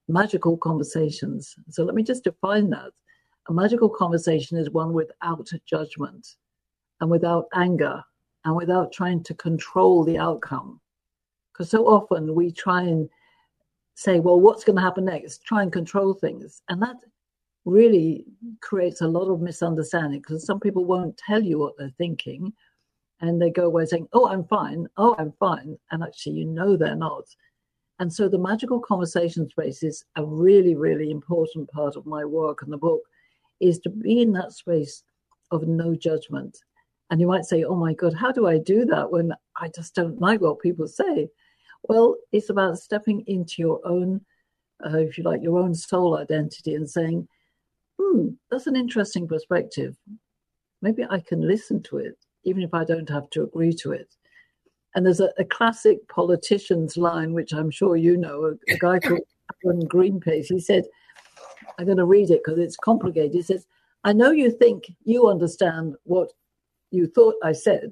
[0.07, 1.55] magical conversations.
[1.69, 2.91] So let me just define that.
[3.49, 6.35] A magical conversation is one without judgment
[7.01, 8.01] and without anger
[8.45, 10.79] and without trying to control the outcome.
[11.51, 13.09] Because so often we try and
[13.95, 15.43] say, well, what's going to happen next?
[15.45, 16.61] Try and control things.
[16.69, 16.97] And that
[17.65, 18.25] really
[18.61, 22.51] creates a lot of misunderstanding because some people won't tell you what they're thinking
[23.21, 24.87] and they go away saying, Oh, I'm fine.
[24.97, 25.77] Oh, I'm fine.
[25.91, 27.25] And actually, you know they're not.
[27.99, 32.63] And so the magical conversation space is a really, really important part of my work
[32.63, 33.01] and the book
[33.59, 35.03] is to be in that space
[35.51, 36.57] of no judgment.
[37.11, 39.93] And you might say, Oh my God, how do I do that when I just
[39.93, 41.29] don't like what people say?
[41.83, 44.21] Well, it's about stepping into your own,
[44.85, 47.27] uh, if you like, your own soul identity and saying,
[47.99, 49.95] Hmm, that's an interesting perspective.
[50.81, 54.15] Maybe I can listen to it even if I don't have to agree to it.
[54.95, 58.99] And there's a, a classic politician's line, which I'm sure you know, a, a guy
[59.07, 59.21] called
[59.65, 60.45] Alan Greenspan.
[60.45, 60.85] He said,
[61.77, 63.33] I'm going to read it because it's complicated.
[63.33, 63.65] He says,
[64.03, 66.31] I know you think you understand what
[66.89, 67.91] you thought I said,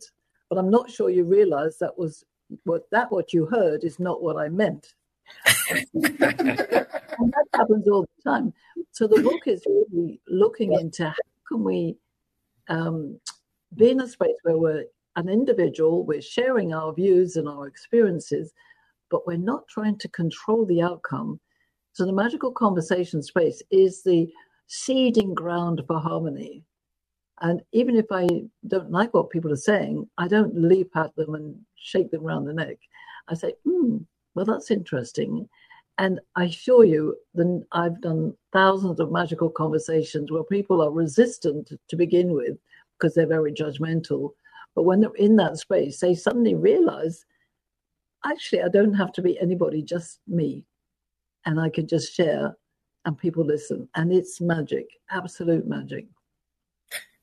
[0.50, 2.26] but I'm not sure you realize that was
[2.64, 4.94] what that what you heard is not what I meant.
[5.70, 8.54] and that happens all the time.
[8.92, 11.16] So the book is really looking into how
[11.48, 11.98] can we
[12.68, 13.20] um,
[13.76, 14.86] be in a space where we're
[15.16, 18.54] an individual, we're sharing our views and our experiences,
[19.12, 21.40] but we're not trying to control the outcome.
[21.94, 24.32] So the magical conversation space is the
[24.68, 26.64] seeding ground for harmony.
[27.42, 28.28] And even if I
[28.68, 32.46] don't like what people are saying, I don't leap at them and shake them around
[32.46, 32.78] the neck.
[33.30, 33.98] I say, hmm,
[34.36, 35.48] well, that's interesting.
[35.98, 41.72] And I assure you, that I've done thousands of magical conversations where people are resistant
[41.88, 42.58] to begin with
[42.98, 44.32] because they're very judgmental.
[44.76, 47.26] But when they're in that space, they suddenly realize
[48.26, 50.64] actually, I don't have to be anybody, just me.
[51.46, 52.56] And I can just share
[53.06, 53.88] and people listen.
[53.96, 56.06] And it's magic, absolute magic.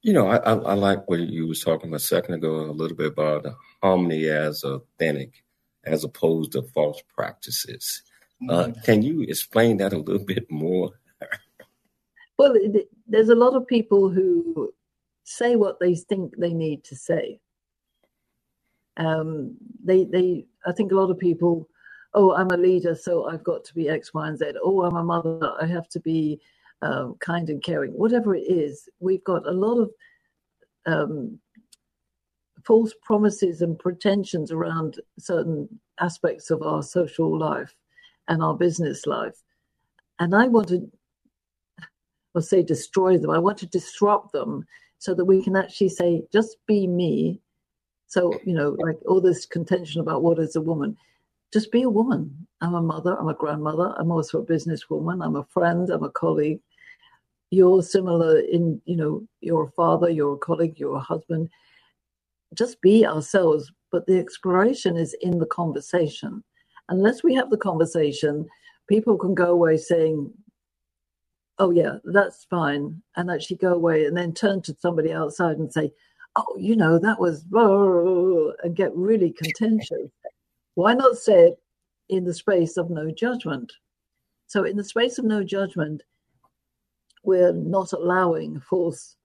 [0.06, 2.96] You know, I, I, I like what you was talking a second ago a little
[2.96, 3.44] bit about
[3.82, 5.42] harmony as authentic,
[5.82, 8.02] as opposed to false practices.
[8.48, 8.80] Uh, mm-hmm.
[8.82, 10.92] can you explain that a little bit more?
[12.38, 14.72] well, it, there's a lot of people who
[15.24, 17.40] say what they think they need to say.
[18.98, 21.68] Um, they, they, I think a lot of people,
[22.14, 24.52] oh, I'm a leader, so I've got to be X, Y, and Z.
[24.62, 26.40] Oh, I'm a mother, I have to be
[26.82, 27.92] um, kind and caring.
[27.92, 29.90] Whatever it is, we've got a lot of
[30.86, 31.38] um,
[32.64, 35.68] false promises and pretensions around certain
[36.00, 37.74] aspects of our social life
[38.28, 39.42] and our business life.
[40.18, 40.90] And I want to,
[42.34, 44.66] or say destroy them, I want to disrupt them
[44.98, 47.40] so that we can actually say, just be me.
[48.08, 50.96] So, you know, like all this contention about what is a woman,
[51.52, 52.46] just be a woman.
[52.60, 56.10] I'm a mother, I'm a grandmother, I'm also a businesswoman, I'm a friend, I'm a
[56.10, 56.60] colleague.
[57.50, 61.48] You're similar in, you know, you're a father, you're a colleague, you're a husband.
[62.54, 66.42] Just be ourselves, but the exploration is in the conversation.
[66.88, 68.46] Unless we have the conversation,
[68.88, 70.32] people can go away saying,
[71.58, 75.72] oh yeah, that's fine, and actually go away and then turn to somebody outside and
[75.72, 75.90] say,
[76.36, 77.44] oh, you know, that was
[78.62, 80.10] and get really contentious.
[80.74, 81.58] Why not say it
[82.08, 83.72] in the space of no judgment?
[84.46, 86.02] So, in the space of no judgment,
[87.26, 89.16] we're not allowing false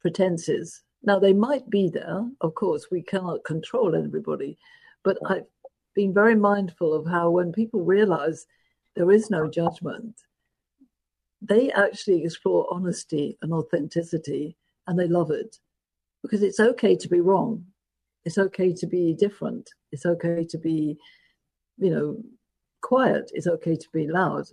[0.00, 0.82] pretenses.
[1.02, 4.56] Now, they might be there, of course, we cannot control everybody,
[5.02, 5.46] but I've
[5.94, 8.46] been very mindful of how when people realize
[8.94, 10.14] there is no judgment,
[11.40, 15.58] they actually explore honesty and authenticity and they love it
[16.22, 17.64] because it's okay to be wrong.
[18.24, 19.68] It's okay to be different.
[19.90, 20.96] It's okay to be,
[21.78, 22.16] you know,
[22.80, 23.32] quiet.
[23.34, 24.46] It's okay to be loud.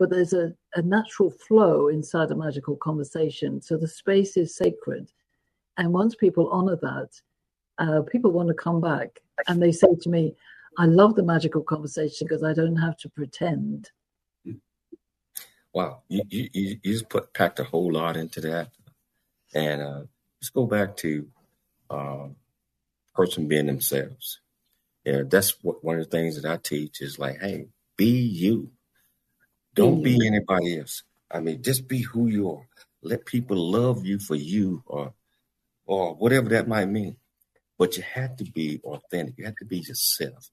[0.00, 3.60] But there's a, a natural flow inside a magical conversation.
[3.60, 5.12] So the space is sacred.
[5.76, 7.10] And once people honor that,
[7.78, 10.34] uh, people want to come back and they say to me,
[10.78, 13.90] I love the magical conversation because I don't have to pretend.
[15.72, 18.70] Wow, you, you, you just put packed a whole lot into that.
[19.54, 20.02] And uh,
[20.40, 21.28] let's go back to
[21.90, 22.26] uh,
[23.14, 24.40] person being themselves.
[25.04, 28.70] Yeah, that's what one of the things that I teach is like, hey, be you.
[29.80, 31.02] Don't be anybody else.
[31.30, 32.66] I mean, just be who you are.
[33.02, 35.14] Let people love you for you or
[35.86, 37.16] or whatever that might mean.
[37.78, 39.38] But you have to be authentic.
[39.38, 40.50] You have to be yourself.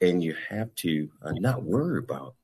[0.00, 2.34] And you have to uh, not worry about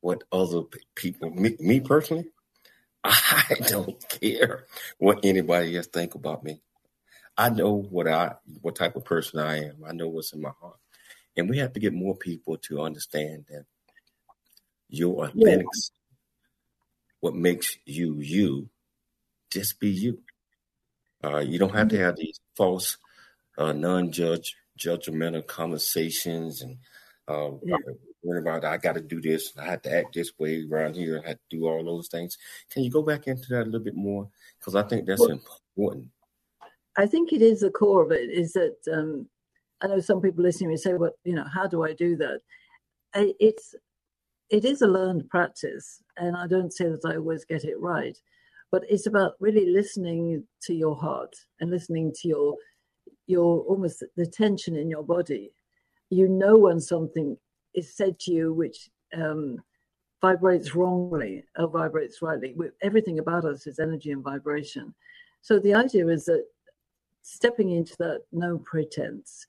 [0.00, 0.62] what other
[0.94, 2.26] people, me, me personally,
[3.04, 4.66] I don't care
[4.98, 6.60] what anybody else think about me.
[7.36, 9.76] I know what I what type of person I am.
[9.86, 10.76] I know what's in my heart.
[11.36, 13.64] And we have to get more people to understand that
[14.90, 15.66] your authentic
[17.20, 18.68] what makes you you,
[19.50, 20.20] just be you.
[21.22, 22.96] Uh, you don't have to have these false,
[23.58, 26.78] uh, non-judge, judgmental conversations and
[27.28, 27.76] uh, yeah.
[28.22, 31.20] worry about I got to do this, I have to act this way around here,
[31.24, 32.38] I have to do all those things.
[32.70, 34.28] Can you go back into that a little bit more?
[34.58, 36.06] Because I think that's well, important.
[36.96, 38.30] I think it is the core of it.
[38.30, 39.28] Is that um,
[39.80, 42.40] I know some people listening will say, "Well, you know, how do I do that?"
[43.14, 43.74] It's
[44.50, 48.16] it is a learned practice, and I don't say that I always get it right,
[48.70, 52.56] but it's about really listening to your heart and listening to your
[53.26, 55.52] your almost the tension in your body.
[56.10, 57.36] You know when something
[57.74, 59.58] is said to you which um,
[60.20, 62.54] vibrates wrongly or vibrates rightly.
[62.82, 64.94] Everything about us is energy and vibration.
[65.42, 66.44] So the idea is that
[67.22, 69.46] stepping into that no pretense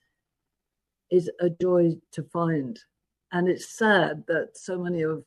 [1.09, 2.79] is a joy to find.
[3.31, 5.23] And it's sad that so many of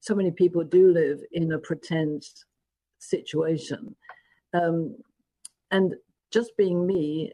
[0.00, 2.24] so many people do live in a pretend
[2.98, 3.96] situation.
[4.52, 4.96] Um,
[5.70, 5.94] and
[6.30, 7.32] just being me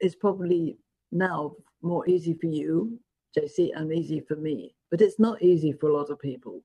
[0.00, 0.78] is probably
[1.12, 1.52] now
[1.82, 2.98] more easy for you,
[3.36, 4.74] JC, and easy for me.
[4.90, 6.62] But it's not easy for a lot of people.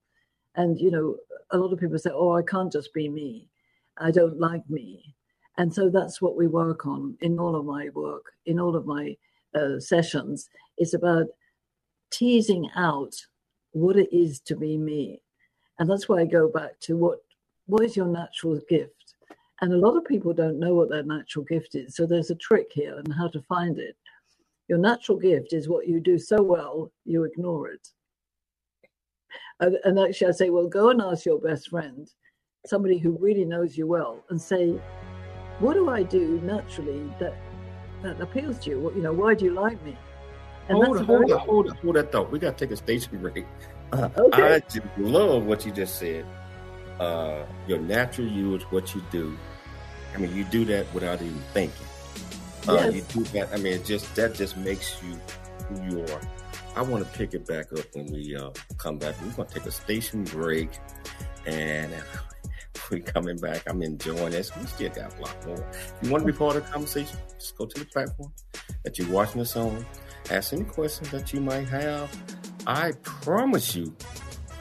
[0.55, 1.17] And, you know,
[1.51, 3.49] a lot of people say, oh, I can't just be me.
[3.97, 5.15] I don't like me.
[5.57, 8.85] And so that's what we work on in all of my work, in all of
[8.85, 9.15] my
[9.53, 10.49] uh, sessions.
[10.77, 11.25] It's about
[12.13, 13.13] teasing out
[13.71, 15.21] what it is to be me.
[15.79, 17.19] And that's why I go back to what
[17.65, 19.15] what is your natural gift?
[19.61, 21.95] And a lot of people don't know what their natural gift is.
[21.95, 23.95] So there's a trick here and how to find it.
[24.67, 27.87] Your natural gift is what you do so well, you ignore it.
[29.61, 32.09] And, and actually, I say, well, go and ask your best friend,
[32.65, 34.71] somebody who really knows you well, and say,
[35.59, 37.35] what do I do naturally that
[38.01, 38.79] that appeals to you?
[38.81, 39.97] What, you know, why do you like me?
[40.69, 42.31] And hold it, hold it, hold it, hold that thought.
[42.31, 43.45] We got to take a station break.
[43.91, 44.55] Uh, okay.
[44.55, 46.25] I just love what you just said.
[46.99, 49.37] Uh, your natural you is what you do.
[50.13, 51.85] I mean, you do that without even thinking.
[52.67, 52.95] Uh, yes.
[52.95, 53.49] You do that.
[53.51, 55.19] I mean, just that just makes you
[55.67, 56.21] who you are.
[56.75, 59.15] I want to pick it back up when we uh, come back.
[59.21, 60.69] We're going to take a station break,
[61.45, 61.91] and
[62.91, 63.63] we're coming back.
[63.67, 64.55] I'm enjoying this.
[64.55, 65.69] We still got a lot more.
[65.71, 68.31] If you want to be part of the conversation, just go to the platform
[68.83, 69.85] that you're watching us on.
[70.31, 72.15] Ask any questions that you might have.
[72.65, 73.95] I promise you,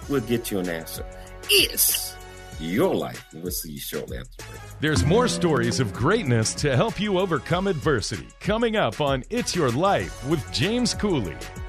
[0.08, 1.04] we'll get you an answer.
[1.48, 2.16] It's
[2.58, 3.24] your life.
[3.32, 4.44] We'll see you shortly after.
[4.80, 9.70] There's more stories of greatness to help you overcome adversity coming up on It's Your
[9.70, 11.36] Life with James Cooley.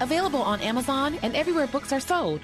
[0.00, 2.40] available on Amazon and everywhere books are sold.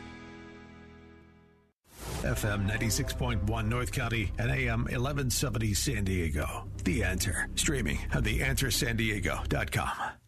[2.22, 6.66] FM 96.1 North County and AM 1170 San Diego.
[6.84, 7.48] The Answer.
[7.54, 10.25] Streaming at theanswersandiego.com.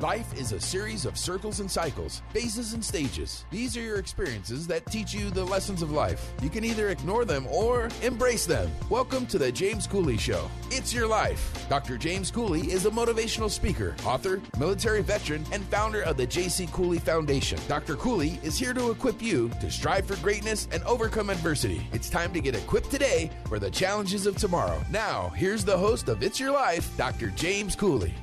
[0.00, 3.44] Life is a series of circles and cycles, phases and stages.
[3.50, 6.32] These are your experiences that teach you the lessons of life.
[6.40, 8.70] You can either ignore them or embrace them.
[8.88, 10.50] Welcome to the James Cooley Show.
[10.70, 11.66] It's your life.
[11.68, 11.98] Dr.
[11.98, 16.66] James Cooley is a motivational speaker, author, military veteran, and founder of the J.C.
[16.72, 17.58] Cooley Foundation.
[17.68, 17.94] Dr.
[17.96, 21.86] Cooley is here to equip you to strive for greatness and overcome adversity.
[21.92, 24.82] It's time to get equipped today for the challenges of tomorrow.
[24.90, 27.28] Now, here's the host of It's Your Life, Dr.
[27.28, 28.14] James Cooley.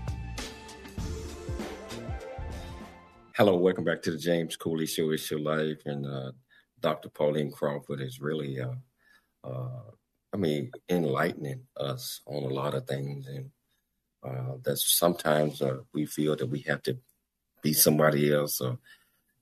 [3.38, 5.12] Hello, welcome back to the James Cooley Show.
[5.12, 6.32] It's your life, and uh,
[6.80, 7.10] Dr.
[7.10, 8.74] Pauline Crawford is really, uh,
[9.44, 9.92] uh,
[10.34, 13.52] I mean, enlightening us on a lot of things, and
[14.28, 16.98] uh, that's sometimes uh, we feel that we have to
[17.62, 18.80] be somebody else or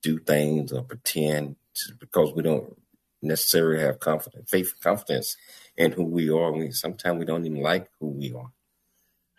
[0.02, 1.56] do things or pretend
[1.98, 2.78] because we don't
[3.22, 5.38] necessarily have confidence, faith, confidence
[5.74, 6.52] in who we are.
[6.52, 8.50] We sometimes we don't even like who we are.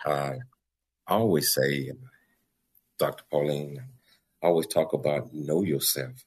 [0.03, 1.91] I always say,
[2.97, 3.23] Dr.
[3.29, 3.83] Pauline
[4.41, 6.23] always talk about know yourself,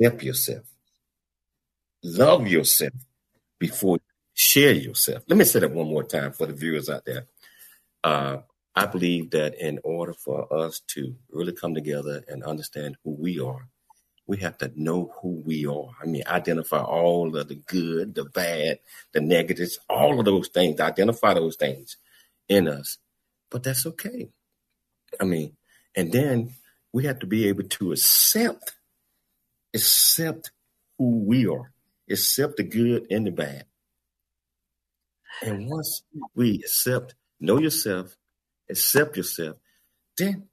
[0.00, 0.64] help yourself,
[2.02, 2.94] love yourself
[3.58, 3.98] before
[4.34, 5.22] share yourself.
[5.28, 7.26] Let me say that one more time for the viewers out there.
[8.02, 8.38] Uh,
[8.74, 13.38] I believe that in order for us to really come together and understand who we
[13.38, 13.68] are,
[14.26, 15.90] we have to know who we are.
[16.00, 18.78] I mean, identify all of the good, the bad,
[19.12, 21.96] the negatives, all of those things, identify those things
[22.48, 22.98] in us.
[23.50, 24.30] But that's okay.
[25.20, 25.56] I mean,
[26.00, 26.54] and then
[26.94, 28.72] we have to be able to accept,
[29.74, 30.50] accept
[30.96, 31.74] who we are,
[32.08, 33.66] accept the good and the bad.
[35.42, 36.02] And once
[36.34, 38.16] we accept, know yourself,
[38.70, 39.58] accept yourself,
[40.16, 40.48] then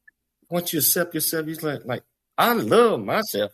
[0.49, 2.03] once you accept yourself, you're like, like,
[2.37, 3.53] I love myself.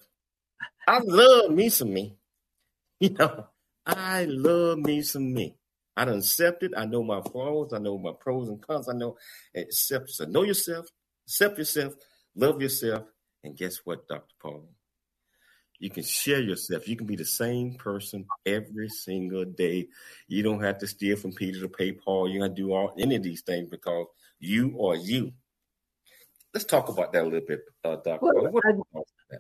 [0.88, 2.16] I love me some me.
[3.00, 3.48] You know,
[3.86, 5.58] I love me some me.
[5.96, 6.72] I don't accept it.
[6.76, 7.72] I know my flaws.
[7.72, 8.90] I know my pros and cons.
[8.90, 9.16] I know
[9.54, 10.30] accept yourself.
[10.30, 10.88] Know yourself,
[11.26, 11.94] accept yourself,
[12.36, 13.04] love yourself,
[13.44, 14.34] and guess what, Dr.
[14.42, 14.70] Paul?
[15.80, 16.88] You can share yourself.
[16.88, 19.88] You can be the same person every single day.
[20.28, 22.30] You don't have to steal from Peter to pay Paul.
[22.30, 24.08] You don't to do all any of these things because
[24.40, 25.34] you are you.
[26.54, 28.20] Let's talk about that a little bit, uh, Dr.
[28.22, 28.84] Well,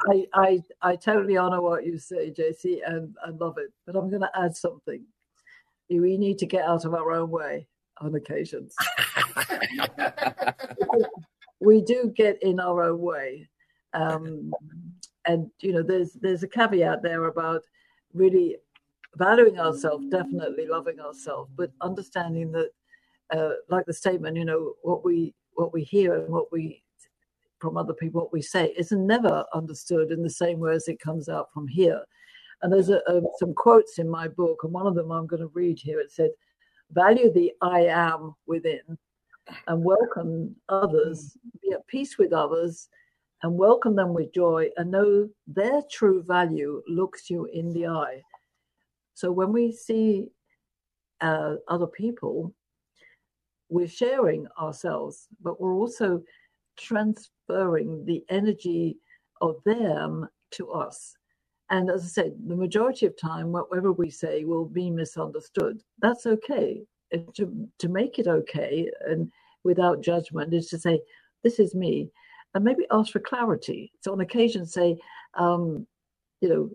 [0.09, 3.71] I, I, I totally honor what you say, JC, and I love it.
[3.85, 5.05] But I'm going to add something.
[5.89, 7.67] We need to get out of our own way
[8.01, 8.75] on occasions.
[11.63, 13.47] we do get in our own way.
[13.93, 14.53] Um,
[15.25, 17.63] and you know, there's there's a caveat there about
[18.13, 18.57] really
[19.15, 22.69] valuing ourselves, definitely loving ourselves, but understanding that,
[23.31, 26.83] uh, like the statement, you know, what we what we hear and what we
[27.59, 30.99] from other people, what we say, is never understood in the same way as it
[30.99, 32.01] comes out from here.
[32.61, 35.41] And there's a, a, some quotes in my book, and one of them I'm going
[35.41, 35.99] to read here.
[35.99, 36.31] It said,
[36.91, 38.97] "Value the I am within."
[39.67, 42.89] And welcome others, be at peace with others,
[43.41, 48.21] and welcome them with joy, and know their true value looks you in the eye.
[49.13, 50.27] So when we see
[51.21, 52.53] uh, other people,
[53.69, 56.21] we're sharing ourselves, but we're also
[56.77, 58.97] transferring the energy
[59.41, 61.15] of them to us.
[61.69, 65.81] And as I said, the majority of time, whatever we say will be misunderstood.
[65.99, 66.83] That's okay
[67.35, 69.31] to to make it okay and
[69.63, 71.01] without judgment is to say,
[71.43, 72.11] "This is me,"
[72.53, 73.91] and maybe ask for clarity.
[74.01, 74.99] So on occasion, say,
[75.35, 75.87] um,
[76.41, 76.69] "You know,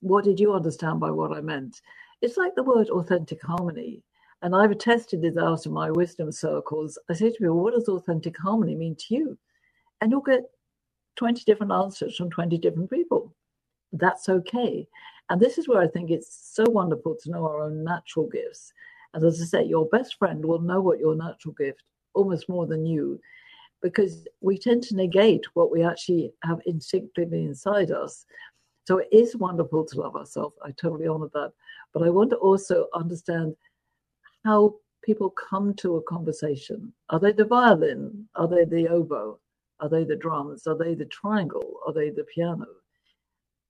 [0.00, 1.80] what did you understand by what I meant?"
[2.20, 4.02] It's like the word authentic harmony.
[4.42, 6.98] And I've tested this out in my wisdom circles.
[7.10, 9.38] I say to people, what does authentic harmony mean to you?
[10.00, 10.44] And you'll get
[11.16, 13.34] 20 different answers from 20 different people.
[13.92, 14.86] That's okay.
[15.30, 18.72] And this is where I think it's so wonderful to know our own natural gifts
[19.14, 21.82] and as I say, your best friend will know what your natural gift
[22.14, 23.20] almost more than you,
[23.82, 28.24] because we tend to negate what we actually have instinctively inside us.
[28.86, 30.56] So it is wonderful to love ourselves.
[30.64, 31.52] I totally honor that.
[31.92, 33.54] But I want to also understand
[34.44, 36.92] how people come to a conversation.
[37.10, 38.28] Are they the violin?
[38.34, 39.38] Are they the oboe?
[39.80, 40.66] Are they the drums?
[40.66, 41.80] Are they the triangle?
[41.86, 42.66] Are they the piano?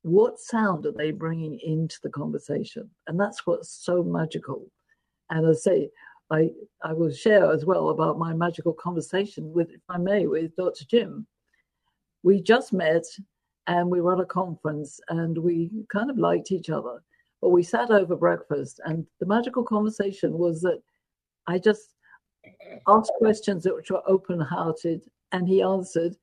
[0.03, 2.89] What sound are they bringing into the conversation?
[3.09, 4.71] And that's what's so magical.
[5.31, 5.91] And I say,
[6.31, 6.51] I,
[6.83, 10.85] I will share as well about my magical conversation with, if I may, with Dr.
[10.85, 11.27] Jim.
[12.23, 13.05] We just met
[13.67, 17.03] and we were at a conference and we kind of liked each other.
[17.41, 20.81] But we sat over breakfast and the magical conversation was that
[21.47, 21.95] I just
[22.89, 25.03] asked questions which were open hearted
[25.33, 26.17] and he answered.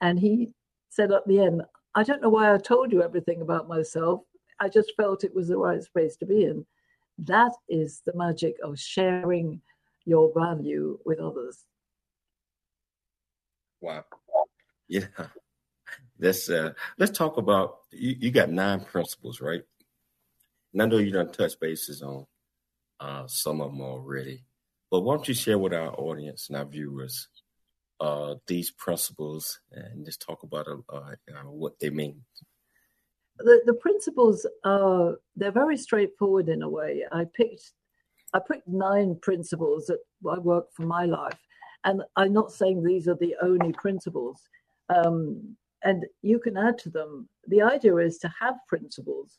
[0.00, 0.50] And he
[0.90, 1.62] said at the end,
[1.94, 4.22] I don't know why I told you everything about myself.
[4.60, 6.66] I just felt it was the right space to be in.
[7.18, 9.60] That is the magic of sharing
[10.04, 11.64] your value with others.
[13.80, 14.04] Wow.
[14.88, 15.06] Yeah.
[16.18, 19.62] Let's uh let's talk about you, you got nine principles, right?
[20.72, 22.26] And I know you done touch bases on
[23.00, 24.44] uh some of them already.
[24.90, 27.28] But why don't you share with our audience and our viewers
[28.00, 32.22] uh, these principles and just talk about uh, uh, what they mean?
[33.38, 37.04] The, the principles are they're very straightforward in a way.
[37.12, 37.72] I picked
[38.34, 41.38] I picked nine principles that I work for my life,
[41.84, 44.42] and I'm not saying these are the only principles.
[44.88, 47.28] Um, and you can add to them.
[47.46, 49.38] The idea is to have principles.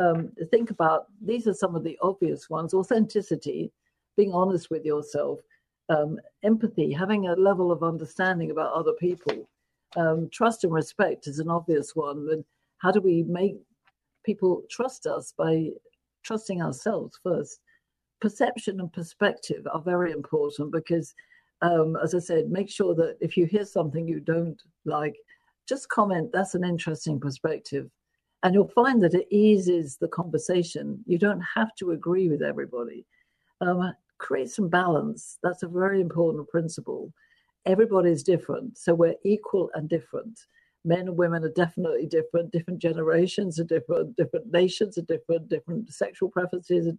[0.00, 3.72] Um, think about these are some of the obvious ones: authenticity,
[4.16, 5.40] being honest with yourself,
[5.88, 9.48] um, empathy, having a level of understanding about other people.
[9.96, 12.28] Um, trust and respect is an obvious one.
[12.30, 12.44] And
[12.78, 13.56] how do we make
[14.24, 15.70] people trust us by
[16.22, 17.60] trusting ourselves first?
[18.20, 21.14] Perception and perspective are very important because,
[21.62, 25.16] um, as I said, make sure that if you hear something you don't like,
[25.68, 27.90] just comment, that's an interesting perspective.
[28.42, 31.02] And you'll find that it eases the conversation.
[31.06, 33.04] You don't have to agree with everybody.
[33.60, 35.38] Um, create some balance.
[35.42, 37.12] That's a very important principle.
[37.66, 40.38] Everybody is different, so we're equal and different.
[40.88, 42.50] Men and women are definitely different.
[42.50, 44.16] Different generations are different.
[44.16, 45.50] Different nations are different.
[45.50, 46.94] Different sexual preferences.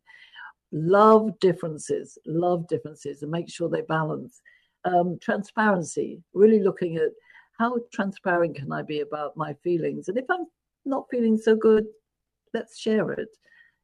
[0.71, 2.19] Love differences.
[2.27, 4.41] Love differences, and make sure they balance.
[4.85, 6.21] Um, transparency.
[6.33, 7.09] Really looking at
[7.57, 10.45] how transparent can I be about my feelings, and if I'm
[10.85, 11.87] not feeling so good,
[12.53, 13.29] let's share it.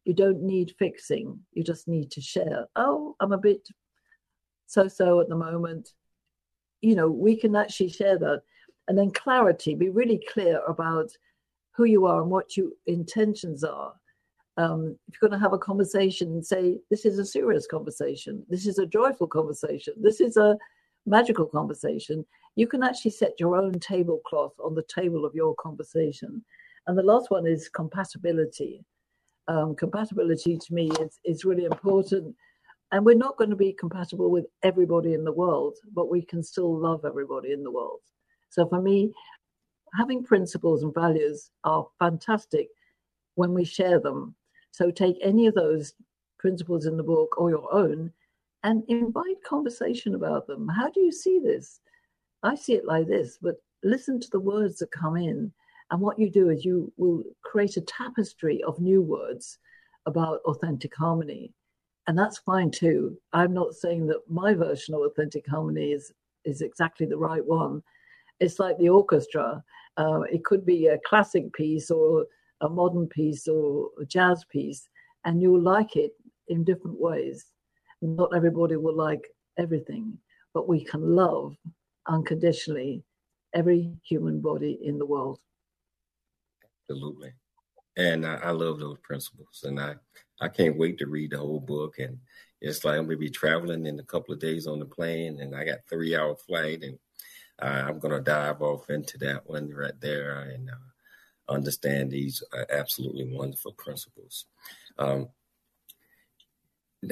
[0.04, 1.40] You don't need fixing.
[1.54, 2.68] You just need to share.
[2.76, 3.68] Oh, I'm a bit
[4.68, 5.90] so so at the moment.
[6.82, 8.44] You know, we can actually share that.
[8.88, 11.12] And then clarity, be really clear about
[11.72, 13.94] who you are and what your intentions are.
[14.58, 18.46] Um, if you're going to have a conversation, say, this is a serious conversation.
[18.48, 19.94] This is a joyful conversation.
[19.98, 20.58] This is a
[21.06, 22.26] magical conversation.
[22.56, 26.44] You can actually set your own tablecloth on the table of your conversation.
[26.88, 28.86] And the last one is compatibility
[29.48, 32.36] um, compatibility to me is, is really important.
[32.92, 36.44] And we're not going to be compatible with everybody in the world, but we can
[36.44, 38.00] still love everybody in the world.
[38.56, 39.14] So for me,
[39.98, 42.70] having principles and values are fantastic
[43.36, 44.34] when we share them.
[44.72, 45.94] So take any of those
[46.40, 48.14] principles in the book or your own
[48.64, 50.70] and invite conversation about them.
[50.70, 51.82] How do you see this?
[52.44, 55.52] I see it like this, but listen to the words that come in
[55.92, 59.60] and what you do is you will create a tapestry of new words
[60.06, 61.52] about authentic harmony.
[62.08, 63.18] And that's fine too.
[63.34, 66.14] I'm not saying that my version of authentic harmony is,
[66.46, 67.84] is exactly the right one.
[68.40, 69.64] It's like the orchestra.
[69.98, 72.26] Uh, it could be a classic piece or
[72.62, 74.88] a modern piece or a jazz piece,
[75.24, 76.12] and you'll like it
[76.48, 77.46] in different ways.
[78.02, 79.28] Not everybody will like
[79.58, 80.18] everything,
[80.54, 81.56] but we can love
[82.08, 83.04] unconditionally
[83.54, 85.40] every human body in the world.
[86.90, 87.32] Absolutely.
[87.98, 89.64] And I, I, love those principles.
[89.64, 89.96] And I,
[90.42, 91.98] I can't wait to read the whole book.
[91.98, 92.20] And
[92.62, 95.40] it's like I'm going to be traveling in a couple of days on the plane,
[95.40, 96.98] and I got three hour flight, and
[97.60, 102.66] I'm going to dive off into that one right there and uh, understand these uh,
[102.70, 104.46] absolutely wonderful principles.
[104.98, 105.30] Um,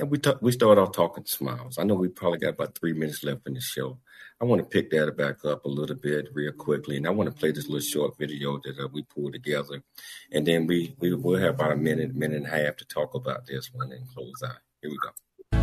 [0.08, 1.78] we talk, we start off talking smiles.
[1.78, 4.00] I know we probably got about three minutes left in the show.
[4.42, 7.30] I want to pick that back up a little bit real quickly, and I want
[7.30, 9.84] to play this little short video that uh, we pulled together,
[10.32, 13.14] and then we we will have about a minute, minute and a half to talk
[13.14, 14.58] about this one and close out.
[14.82, 15.10] Here we go.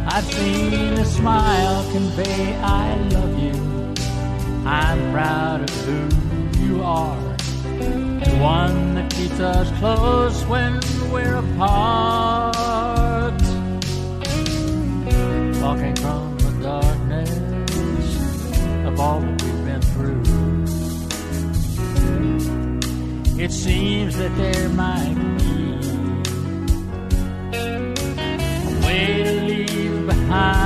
[0.07, 3.40] I've seen a smile convey I love you.
[4.71, 5.99] I'm proud of who
[6.65, 7.37] you are.
[7.81, 10.79] The one that keeps us close when
[11.11, 12.63] we're apart.
[15.61, 17.31] Walking from the darkness
[18.87, 20.23] of all that we've been through.
[23.43, 25.81] It seems that there might be
[27.59, 30.60] a way to leave behind.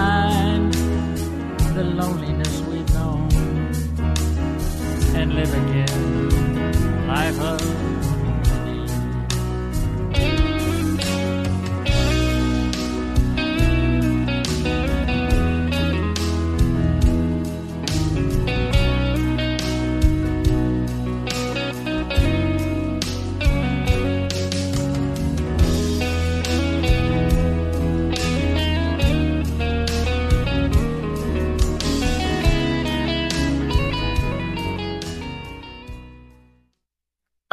[5.35, 7.74] Live again life of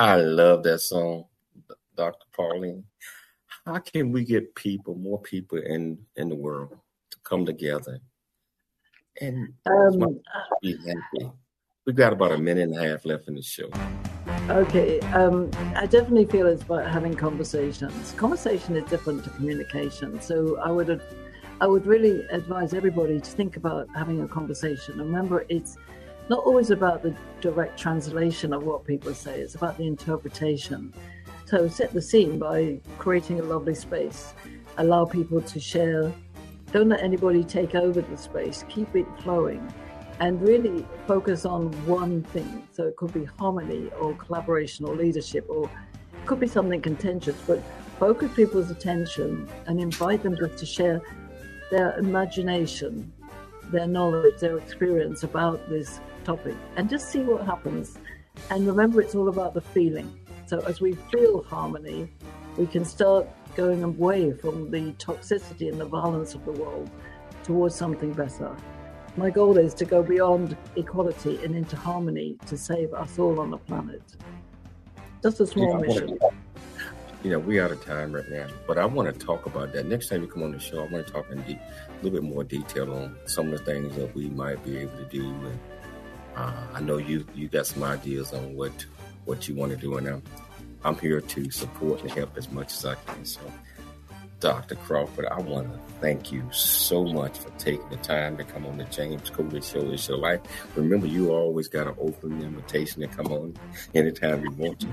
[0.02, 1.26] I love that song,
[1.96, 2.26] Dr.
[2.36, 2.84] Pauline.
[3.68, 6.76] How can we get people, more people in in the world,
[7.12, 8.00] to come together
[9.22, 10.20] and Um,
[10.64, 11.32] be happy?
[11.86, 13.70] We got about a minute and a half left in the show.
[14.50, 18.14] Okay, um, I definitely feel it's about having conversations.
[18.14, 21.00] Conversation is different to communication, so I would,
[21.60, 24.98] I would really advise everybody to think about having a conversation.
[24.98, 25.78] Remember, it's
[26.30, 30.94] not always about the direct translation of what people say; it's about the interpretation.
[31.46, 34.34] So set the scene by creating a lovely space.
[34.78, 36.12] Allow people to share.
[36.72, 38.64] Don't let anybody take over the space.
[38.70, 39.72] Keep it flowing
[40.22, 42.66] and really focus on one thing.
[42.72, 47.36] So it could be harmony or collaboration or leadership, or it could be something contentious,
[47.48, 47.62] but
[48.00, 51.02] focus people's attention and invite them just to share
[51.72, 53.12] their imagination,
[53.72, 57.98] their knowledge, their experience about this topic, and just see what happens.
[58.50, 60.12] And remember, it's all about the feeling.
[60.46, 62.10] So as we feel harmony,
[62.58, 66.90] we can start going away from the toxicity and the violence of the world
[67.44, 68.56] towards something better.
[69.18, 73.52] My goal is to go beyond equality and into harmony to save us all on
[73.52, 74.02] the planet.
[75.22, 76.20] Just a small Yeah, mission.
[77.24, 79.86] You know, we're out of time right now, but I want to talk about that.
[79.86, 81.60] Next time you come on the show, I want to talk in a
[82.02, 85.06] little bit more detail on some of the things that we might be able to
[85.06, 85.26] do.
[85.26, 85.60] And
[86.36, 88.86] uh, I know you you got some ideas on what
[89.26, 90.24] what you want to do, and I'm
[90.84, 93.24] I'm here to support and help as much as I can.
[93.26, 93.42] So,
[94.40, 94.76] Dr.
[94.76, 98.78] Crawford, I want to thank you so much for taking the time to come on
[98.78, 99.92] the James Cooley Show.
[99.92, 100.42] It's your life.
[100.76, 103.54] Remember, you always got an open invitation to come on
[103.94, 104.88] anytime you want to.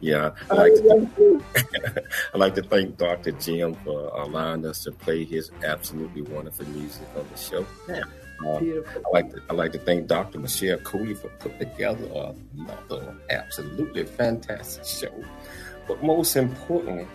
[0.00, 1.42] Yeah, I like to,
[2.34, 3.32] I'd like to thank Dr.
[3.32, 7.66] Jim for allowing us to play his absolutely wonderful music on the show.
[7.88, 8.04] Yeah,
[8.46, 9.02] Um, Beautiful.
[9.06, 10.38] I like to I like to thank Dr.
[10.38, 12.04] Michelle Cooley for putting together
[12.54, 15.24] another absolutely fantastic show.
[15.86, 17.06] But most importantly,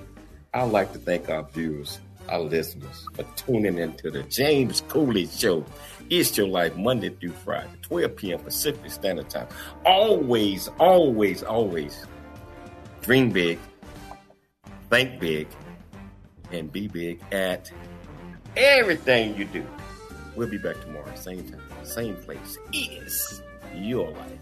[0.54, 2.00] I'd like to thank our viewers,
[2.30, 5.66] our listeners, for tuning into the James Cooley Show.
[6.10, 8.40] It's your life Monday through Friday, 12 p.m.
[8.40, 9.48] Pacific Standard Time.
[9.86, 12.06] Always, always, always
[13.02, 13.58] dream big,
[14.90, 15.48] think big,
[16.52, 17.72] and be big at
[18.56, 19.66] everything you do.
[20.38, 22.60] We'll be back tomorrow, same time, same place.
[22.72, 23.42] Is
[23.74, 24.40] your life.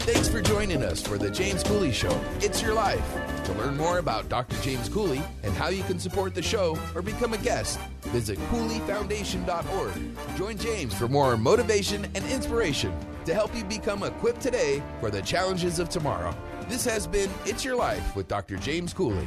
[0.00, 2.14] Thanks for joining us for the James Cooley Show.
[2.40, 3.02] It's your life.
[3.44, 4.54] To learn more about Dr.
[4.60, 10.36] James Cooley and how you can support the show or become a guest, visit CooleyFoundation.org.
[10.36, 12.92] Join James for more motivation and inspiration
[13.24, 16.34] to help you become equipped today for the challenges of tomorrow.
[16.68, 18.56] This has been It's Your Life with Dr.
[18.56, 19.26] James Cooley,